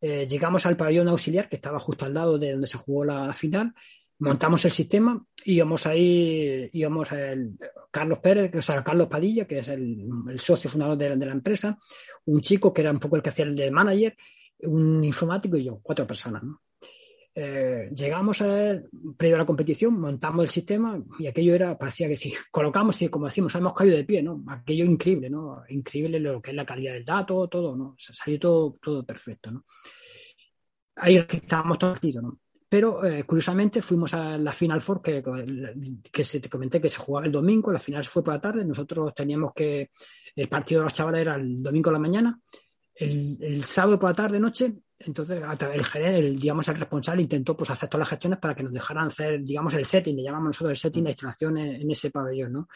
[0.00, 3.30] Eh, llegamos al pabellón auxiliar, que estaba justo al lado de donde se jugó la,
[3.34, 3.74] final,
[4.20, 7.58] montamos el sistema, íbamos ahí, íbamos el
[7.90, 10.08] Carlos Pérez, o sea, Carlos Padilla, que es el,
[10.38, 11.78] socio fundador de, de, la empresa,
[12.24, 14.16] un chico que era un poco el que hacía el de manager,
[14.60, 16.62] un informático y yo, cuatro personas, ¿no?
[17.38, 18.80] Eh, llegamos a
[19.14, 23.08] previo a la competición, montamos el sistema y aquello era, parecía que sí, colocamos y
[23.08, 24.42] como decimos, hemos caído de pie, ¿no?
[24.48, 25.62] Aquello increíble, ¿no?
[25.68, 27.94] Increíble lo que es la calidad del dato, todo, ¿no?
[27.98, 29.66] salió todo, todo perfecto, ¿no?
[30.96, 32.40] Ahí estábamos todos ¿no?
[32.70, 35.22] Pero eh, curiosamente fuimos a la Final Four que,
[36.10, 38.64] que se, te comenté que se jugaba el domingo, la final fue por la tarde,
[38.64, 39.90] nosotros teníamos que,
[40.36, 42.40] el partido de los chavales era el domingo a la mañana,
[42.98, 45.42] el, el sábado por la tarde, noche, entonces,
[45.74, 48.72] el gerente, el, digamos, el responsable intentó pues, hacer todas las gestiones para que nos
[48.72, 52.52] dejaran hacer, digamos, el setting, le llamamos nosotros el setting, la instalación en, ese pabellón,
[52.52, 52.68] ¿no?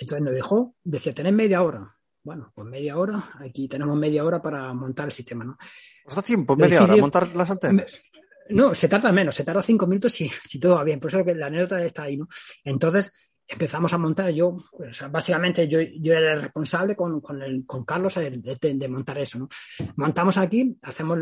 [0.00, 1.96] Entonces nos dejó, decía, tenés media hora.
[2.22, 5.58] bueno, pues media hora, aquí tenemos media hora para montar el sistema, ¿no?
[6.04, 8.02] ¿Os da tiempo, media hora, montar las antenas?
[8.50, 11.00] No, se tarda menos, se tarda cinco minutos si, si todo va bien.
[11.00, 12.28] Por eso que la anécdota está ahí, ¿no?
[12.64, 13.12] Entonces,
[13.50, 18.88] empezamos a montar, yo, pues, básicamente yo, yo era el responsable con, con, Carlos de,
[18.88, 19.48] montar eso, ¿no?
[19.96, 21.18] Montamos aquí, hacemos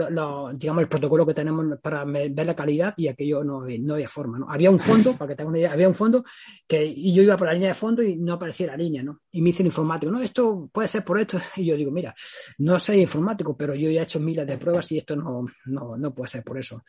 [0.55, 4.39] digamos el protocolo que tenemos para ver la calidad y aquello no, no había forma,
[4.39, 4.51] ¿no?
[4.51, 6.22] Había un fondo, para que tengan una idea, había un fondo
[6.66, 9.22] que y yo iba por la línea de fondo y no aparecía la línea, ¿no?
[9.33, 11.39] Y me dice el informático, no, esto puede ser por esto.
[11.57, 12.14] Y yo digo, mira,
[12.59, 15.97] no soy informático, pero yo ya he hecho miles de pruebas y esto no, no,
[15.97, 16.83] no puede ser por eso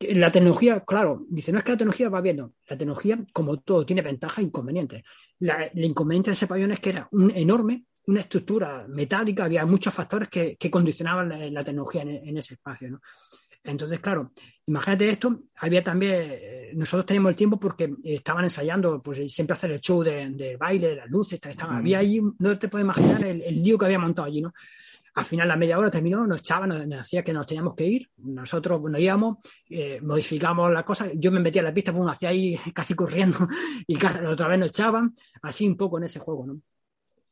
[0.00, 2.52] la tecnología, claro, dice, no es que la tecnología va bien, no.
[2.68, 5.02] La tecnología, como todo, tiene ventajas e inconvenientes.
[5.40, 9.64] La, el inconveniente de ese pabellón es que era un enorme, una estructura metálica, había
[9.66, 13.00] muchos factores que, que condicionaban la, tecnología en, ese espacio, ¿no?
[13.62, 14.32] Entonces, claro,
[14.66, 19.70] imagínate esto, había también, eh, nosotros teníamos el tiempo porque estaban ensayando, pues siempre hacer
[19.70, 23.40] el show de, baile, de las luces, estaban, había ahí, no te puedes imaginar el,
[23.40, 24.52] el lío que había montado allí, ¿no?
[25.14, 28.10] Al final, la media hora terminó, nos echaban, nos, decía que nos teníamos que ir.
[28.16, 29.38] Nosotros nos íbamos,
[29.70, 31.08] eh, modificamos la cosa.
[31.14, 33.38] Yo me metía a la pista, pues, hacia ahí casi corriendo
[33.86, 35.14] y otra vez nos echaban.
[35.42, 36.60] Así un poco en ese juego, ¿no?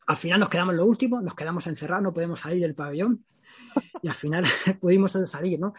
[0.07, 3.24] Al final nos quedamos los últimos, nos quedamos encerrados, no podemos salir del pabellón
[4.03, 4.45] y al final
[4.80, 5.74] pudimos salir, ¿no?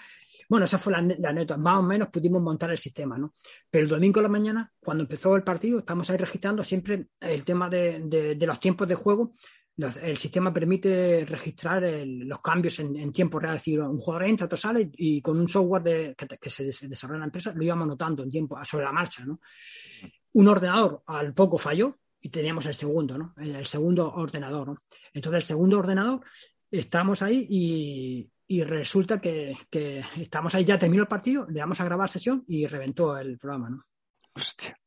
[0.49, 1.55] Bueno, esa fue la, la neta.
[1.55, 3.33] Más o menos pudimos montar el sistema, ¿no?
[3.69, 7.45] Pero el domingo de la mañana, cuando empezó el partido, estamos ahí registrando siempre el
[7.45, 9.31] tema de los tiempos de juego
[9.75, 13.55] el sistema permite registrar los cambios en, tiempo real.
[13.55, 17.19] Es decir, un jugador entra, otro sale y con un software que, se desarrolla en
[17.21, 19.25] la empresa lo íbamos notando en tiempo, sobre la marcha.
[19.25, 19.39] ¿no?
[20.33, 23.33] Un ordenador al poco falló y teníamos el segundo, ¿no?
[23.37, 24.67] el, segundo ordenador.
[24.69, 24.77] ¿no?
[25.11, 26.21] Entonces, el segundo ordenador,
[26.69, 28.29] estamos ahí y,
[28.63, 29.55] resulta que,
[30.17, 33.71] estamos ahí, ya terminó el partido, le damos a grabar sesión y reventó el programa.
[33.71, 33.85] ¿no?
[34.35, 34.77] Hostia.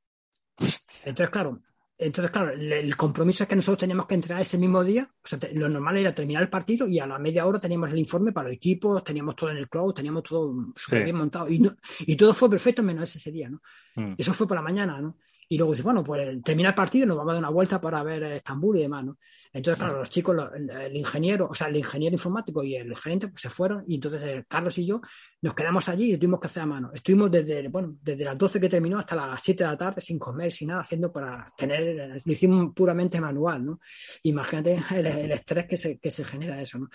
[1.05, 1.61] Entonces, claro,
[1.99, 5.11] entonces, claro, el, compromiso es que nosotros teníamos que entrar ese mismo día.
[5.25, 7.99] O sea, lo normal era terminar el partido y a la media hora teníamos el
[7.99, 11.49] informe para los equipos, teníamos todo en el cloud, teníamos todo súper bien montado.
[11.49, 11.63] Y,
[12.01, 13.63] y todo fue perfecto menos ese día, ¿no?
[13.95, 14.15] Mm.
[14.19, 15.17] Eso fue por la mañana, ¿no?
[15.49, 17.81] Y luego dice, bueno, pues termina el partido y nos vamos a dar una vuelta
[17.81, 19.19] para ver Estambul y demás, ¿no?
[19.53, 23.43] Entonces, claro, los chicos, el, ingeniero, o sea, el ingeniero informático y el gerente, pues
[23.43, 25.01] se fueron y entonces eh, Carlos y yo
[25.43, 26.91] nos quedamos allí y tuvimos que hacer a mano.
[26.93, 30.19] Estuvimos desde, bueno, desde las 12 que terminó hasta las 7 de la tarde sin
[30.19, 33.81] comer, sin nada, haciendo para tener, lo hicimos puramente manual, ¿no?
[34.25, 36.89] Imagínate el, el estrés que se, que se genera eso, ¿no?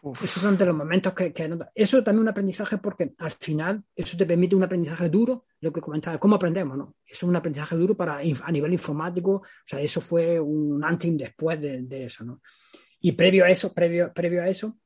[0.00, 4.16] Esos son de los momentos que, que Eso también un aprendizaje porque al final eso
[4.16, 6.94] te permite un aprendizaje duro, lo que comentaba, cómo aprendemos, ¿no?
[7.04, 11.10] Eso es un aprendizaje duro para a nivel informático, o sea, eso fue un antes
[11.10, 12.40] y después de, eso, ¿no?
[13.00, 14.78] Y previo a eso, previo, previo a eso,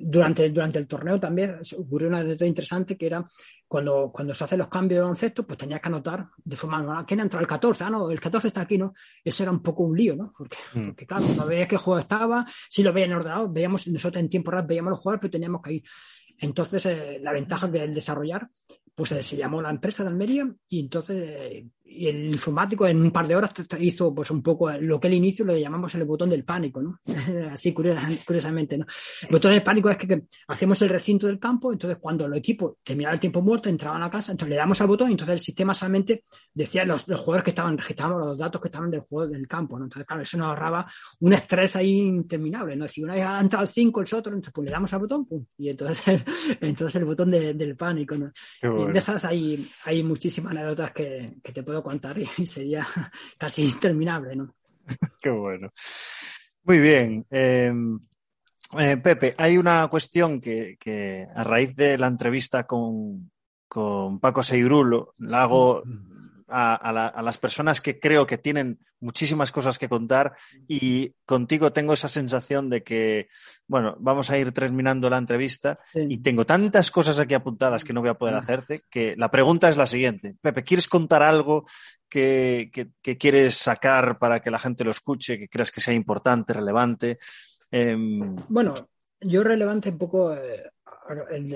[0.00, 3.26] durante, durante el torneo también ocurrió una cosa interesante que era
[3.74, 7.04] cuando, cuando se hacen los cambios de baloncesto, pues tenías que anotar de forma manual
[7.04, 8.94] quién entró el 14, ah, no, el 14 está aquí, ¿no?
[9.24, 10.32] Eso era un poco un lío, ¿no?
[10.38, 10.86] Porque, mm.
[10.86, 14.30] porque claro, no veías qué juego estaba, si lo veías en ordenador, veíamos, nosotros en
[14.30, 15.82] tiempo real veíamos los jugadores, pero teníamos que ir.
[16.38, 18.48] Entonces, eh, la ventaja del desarrollar
[18.94, 23.10] pues eh, se llamó la empresa de Almería y entonces eh, el informático en un
[23.10, 26.30] par de horas hizo pues un poco lo que al inicio le llamamos el botón
[26.30, 27.00] del pánico, ¿no?
[27.52, 28.86] Así curiosamente, ¿no?
[29.22, 32.76] El botón del pánico es que, hacemos el recinto del campo, entonces cuando los equipos
[32.82, 35.40] terminaban el tiempo muerto, entraban a casa, entonces le damos al botón y entonces el
[35.40, 39.30] sistema solamente decía los, los jugadores que estaban registrando los datos que estaban del juego
[39.30, 39.84] del campo, ¿no?
[39.84, 42.88] Entonces, claro, eso nos ahorraba un estrés ahí interminable, ¿no?
[42.88, 45.26] Si una vez ha entrado el 5, el otro, entonces pues le damos al botón,
[45.26, 46.02] pum, y entonces,
[46.60, 48.32] entonces el botón del pánico, ¿no?
[48.62, 52.86] De esas hay, hay muchísimas anécdotas que, que te puedo contar y sería
[53.38, 54.54] casi interminable, ¿no?
[55.20, 55.70] Qué bueno.
[56.64, 57.26] Muy bien.
[57.30, 57.98] Em,
[58.78, 63.30] eh, Pepe, hay una cuestión que, que, a raíz de la entrevista con,
[63.68, 65.82] con Paco Seirulo la hago
[66.48, 70.34] a, las personas que creo que tienen muchísimas cosas que contar
[70.68, 73.28] y contigo tengo esa sensación de que,
[73.66, 78.00] bueno, vamos a ir terminando la entrevista y tengo tantas cosas aquí apuntadas que no
[78.00, 80.36] voy a poder hacerte que la pregunta es la siguiente.
[80.40, 81.64] Pepe, ¿quieres contar algo
[82.08, 82.70] que,
[83.18, 87.18] quieres sacar para que la gente lo escuche, que creas que sea importante, relevante?
[87.70, 88.74] Em, bueno,
[89.20, 90.70] yo relevante un poco eh,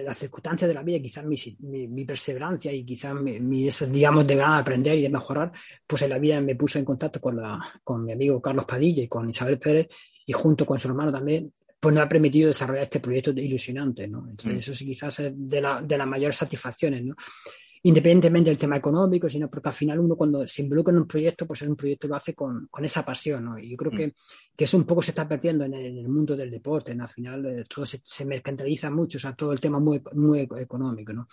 [0.05, 4.99] las circunstancias de la vida, quizás mi, perseverancia y quizás mi, digamos, de gran aprender
[4.99, 5.53] y de mejorar,
[5.87, 9.03] pues en la vida me puso en contacto con, la, con mi amigo Carlos Padilla
[9.03, 9.89] y con Isabel Pérez
[10.27, 14.27] y junto con su hermano también, pues nos ha permitido desarrollar este proyecto ilusionante, ¿no?
[14.29, 14.59] Entonces mm.
[14.59, 17.15] eso sí quizás es de, la, de las mayores satisfacciones, ¿no?
[17.83, 21.47] Independientemente del tema económico, sino porque al final uno cuando se involucra en un proyecto,
[21.47, 23.59] pues es un proyecto lo hace con, con esa pasión, ¿no?
[23.59, 23.97] Y yo creo mm.
[23.97, 24.15] que,
[24.57, 27.05] que, eso un poco se está perdiendo en el, mundo del deporte, ¿no?
[27.05, 30.41] Al final eh, todo se, se, mercantiliza mucho, o sea, todo el tema muy, muy
[30.41, 31.29] económico, ¿no?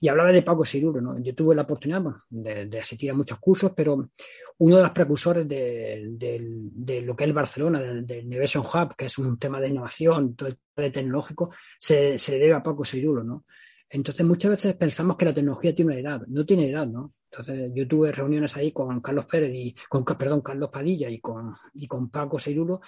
[0.00, 1.18] Y hablaba de Paco Siruro, ¿no?
[1.20, 4.10] Yo tuve la oportunidad de, de, asistir a muchos cursos, pero
[4.58, 9.06] uno de los precursores de, de lo que es el Barcelona, del, Innovation Hub, que
[9.06, 13.22] es un tema de innovación, todo el tema tecnológico, se, se debe a Paco Siruro,
[13.22, 13.44] ¿no?
[13.90, 17.14] Entonces muchas veces pensamos que la tecnología tiene una edad, no tiene edad, ¿no?
[17.30, 21.54] Entonces yo tuve reuniones ahí con Carlos Pérez y con, perdón, Carlos Padilla y con,
[21.74, 22.80] y con Paco Seirulo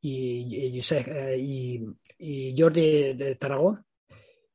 [0.00, 1.84] y, y, eh, y,
[2.18, 3.84] y Jordi de Tarragón.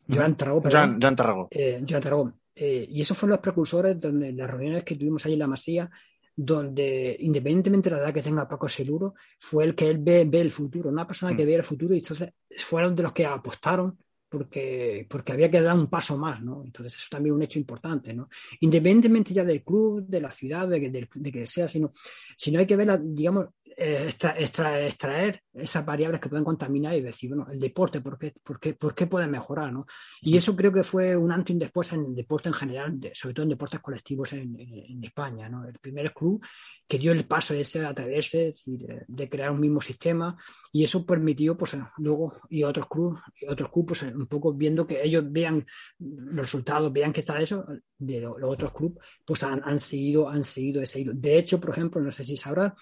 [0.10, 1.00] Joan Tarragón, perdón.
[1.02, 1.48] Joan, Tarragón.
[1.52, 2.39] Eh, Tarragón.
[2.56, 5.89] Eh, y esos fueron los precursores donde las reuniones que tuvimos ahí en la Masía,
[6.36, 10.41] donde independientemente de la edad que tenga Paco Seguro, fue el que él ve, ve
[10.41, 11.48] el futuro, una persona que mm.
[11.48, 13.98] ve el futuro y entonces fueron de los que apostaron
[14.38, 16.63] porque, porque había que dar un paso más, ¿no?
[16.63, 18.29] Entonces eso también es un hecho importante, ¿no?
[18.59, 21.91] Independientemente ya del club, de la ciudad, de, de, de que sea, sino,
[22.35, 23.47] sino hay que ver, la, digamos,
[23.80, 28.34] eh, extra, extraer esas variables que pueden contaminar y decir, bueno, el deporte, ¿por qué,
[28.43, 29.71] por qué, por puede mejorar?
[29.71, 29.86] ¿no?
[30.19, 33.43] Y eso creo que fue un antes y después en deporte en general, sobre todo
[33.43, 35.47] en deportes colectivos en, España.
[35.47, 35.63] ¿no?
[35.67, 36.43] El primer club
[36.88, 40.36] que dio el paso ese a atreverse, de, de, crear un mismo sistema
[40.71, 45.03] y eso permitió, pues luego, y otros clubes, otros clubes, pues, un poco viendo que
[45.03, 45.65] ellos vean
[45.99, 47.63] los resultados, vean que está eso,
[47.97, 51.11] de los, otros clubes, pues han, han, seguido, han seguido ese hilo.
[51.13, 52.73] De hecho, por ejemplo, no sé si sabrás,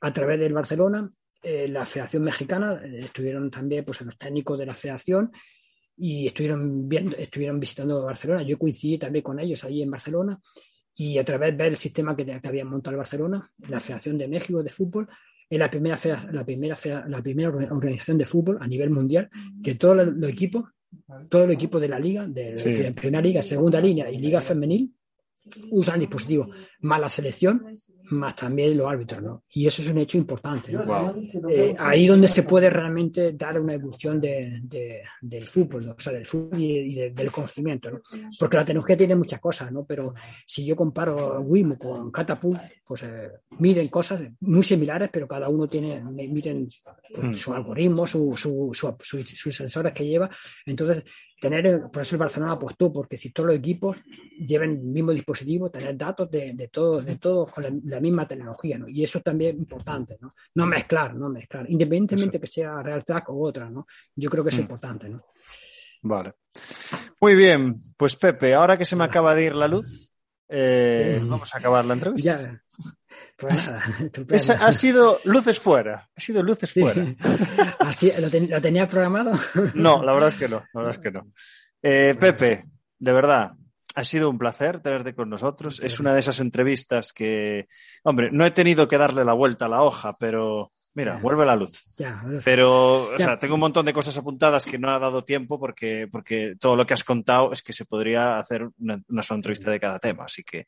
[0.00, 1.10] a través del Barcelona,
[1.42, 5.30] eh, la Federación Mexicana, eh, estuvieron también pues, los técnicos de la Federación
[5.96, 8.42] y estuvieron, viendo, estuvieron visitando Barcelona.
[8.42, 10.38] Yo coincidí también con ellos ahí en Barcelona
[10.94, 14.18] y a través de ver el sistema que, que habían montado el Barcelona, la Federación
[14.18, 15.08] de México de Fútbol,
[15.50, 15.98] es la primera,
[16.32, 16.76] la primera,
[17.08, 19.28] la primera organización de fútbol a nivel mundial
[19.62, 20.70] que todos los equipos,
[21.28, 24.94] todo el equipo de la liga, de la primera liga, segunda línea y liga femenil,
[25.70, 27.66] usan dispositivos, más la selección,
[28.10, 29.44] más también los árbitros, ¿no?
[29.52, 31.14] Y eso es un hecho importante, ¿no?
[31.48, 34.62] Eh, ahí donde se puede realmente dar una evolución de,
[35.20, 38.00] del fútbol, o sea, del fútbol y, del conocimiento, ¿no?
[38.38, 39.84] Porque la tecnología tiene muchas cosas, ¿no?
[39.84, 40.14] Pero
[40.46, 45.68] si yo comparo Wimo con Catapult, pues eh, miden cosas muy similares, pero cada uno
[45.68, 46.68] tiene, miden
[47.14, 50.28] pues, su algoritmo, su, su, sus sensores que lleva.
[50.66, 51.04] Entonces,
[51.40, 53.96] tener, por eso el Barcelona apostó, porque si todos los equipos
[54.38, 58.78] lleven el mismo dispositivo, tener datos de, de todos de todo con la, misma tecnología,
[58.78, 58.88] ¿no?
[58.88, 60.34] Y eso también es importante, ¿no?
[60.54, 63.86] No mezclar, no mezclar, independientemente que sea Real Track o otra, ¿no?
[64.14, 64.60] Yo creo que es mm.
[64.60, 65.24] importante, ¿no?
[66.02, 66.34] Vale.
[67.20, 70.12] Muy bien, pues Pepe, ahora que se me acaba de ir la luz,
[70.48, 72.42] eh, vamos a acabar la entrevista.
[72.42, 72.62] Ya.
[73.40, 77.14] Pues ha sido luces fuera, ha sido luces fuera.
[77.80, 79.32] ¿Así, ¿lo, tenía programado?
[79.74, 81.26] no, la verdad es que no, la verdad es que no.
[81.82, 82.66] Eh, Pepe,
[82.98, 83.52] de verdad,
[83.94, 85.80] ha sido un placer tenerte con nosotros.
[85.82, 87.68] Es una de esas entrevistas que,
[88.04, 91.56] hombre, no he tenido que darle la vuelta a la hoja, pero mira, vuelve la
[91.56, 91.88] luz.
[92.44, 96.08] pero, o sea, tengo un montón de cosas apuntadas que no ha dado tiempo porque,
[96.12, 99.70] porque todo lo que has contado es que se podría hacer una, una sola entrevista
[99.70, 100.24] de cada tema.
[100.24, 100.66] Así que,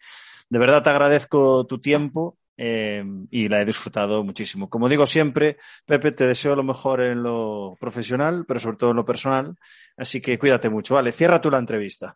[0.48, 3.02] de verdad te agradezco tu tiempo eh,
[3.32, 4.70] y la he disfrutado muchísimo.
[4.70, 8.96] Como digo siempre, Pepe, te deseo lo mejor en lo profesional, pero sobre todo en
[8.96, 9.56] lo personal.
[9.96, 10.94] Así que cuídate mucho.
[10.94, 12.14] Vale, cierra tú la entrevista.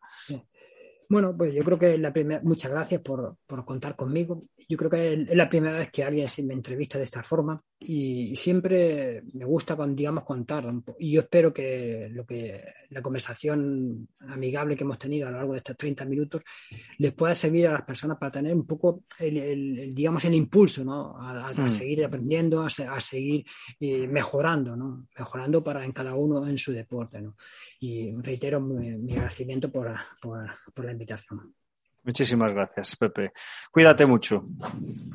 [1.09, 4.45] Bueno, pues yo creo que la primera, muchas gracias por, por, contar conmigo.
[4.69, 8.35] Yo creo que es la primera vez que alguien me entrevista de esta forma y,
[8.35, 10.65] siempre me gusta, digamos, contar.
[10.99, 15.53] Y yo espero que lo que la conversación amigable que hemos tenido a lo largo
[15.53, 16.43] de estos 30 minutos
[16.99, 21.17] les pueda servir a las personas para tener un poco, el, digamos, el impulso, ¿no?
[21.19, 21.69] A, mm.
[21.69, 23.45] seguir aprendiendo, a, seguir
[23.79, 25.07] eh, mejorando, ¿no?
[25.17, 27.37] Mejorando para en cada uno en su deporte, ¿no?
[27.79, 30.91] y reitero mi, agradecimiento por, por, la
[32.05, 33.33] Muchísimas gracias, Pepe.
[33.73, 34.43] Cuídate mucho.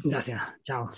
[0.04, 0.42] Gracias.
[0.64, 0.92] Chao.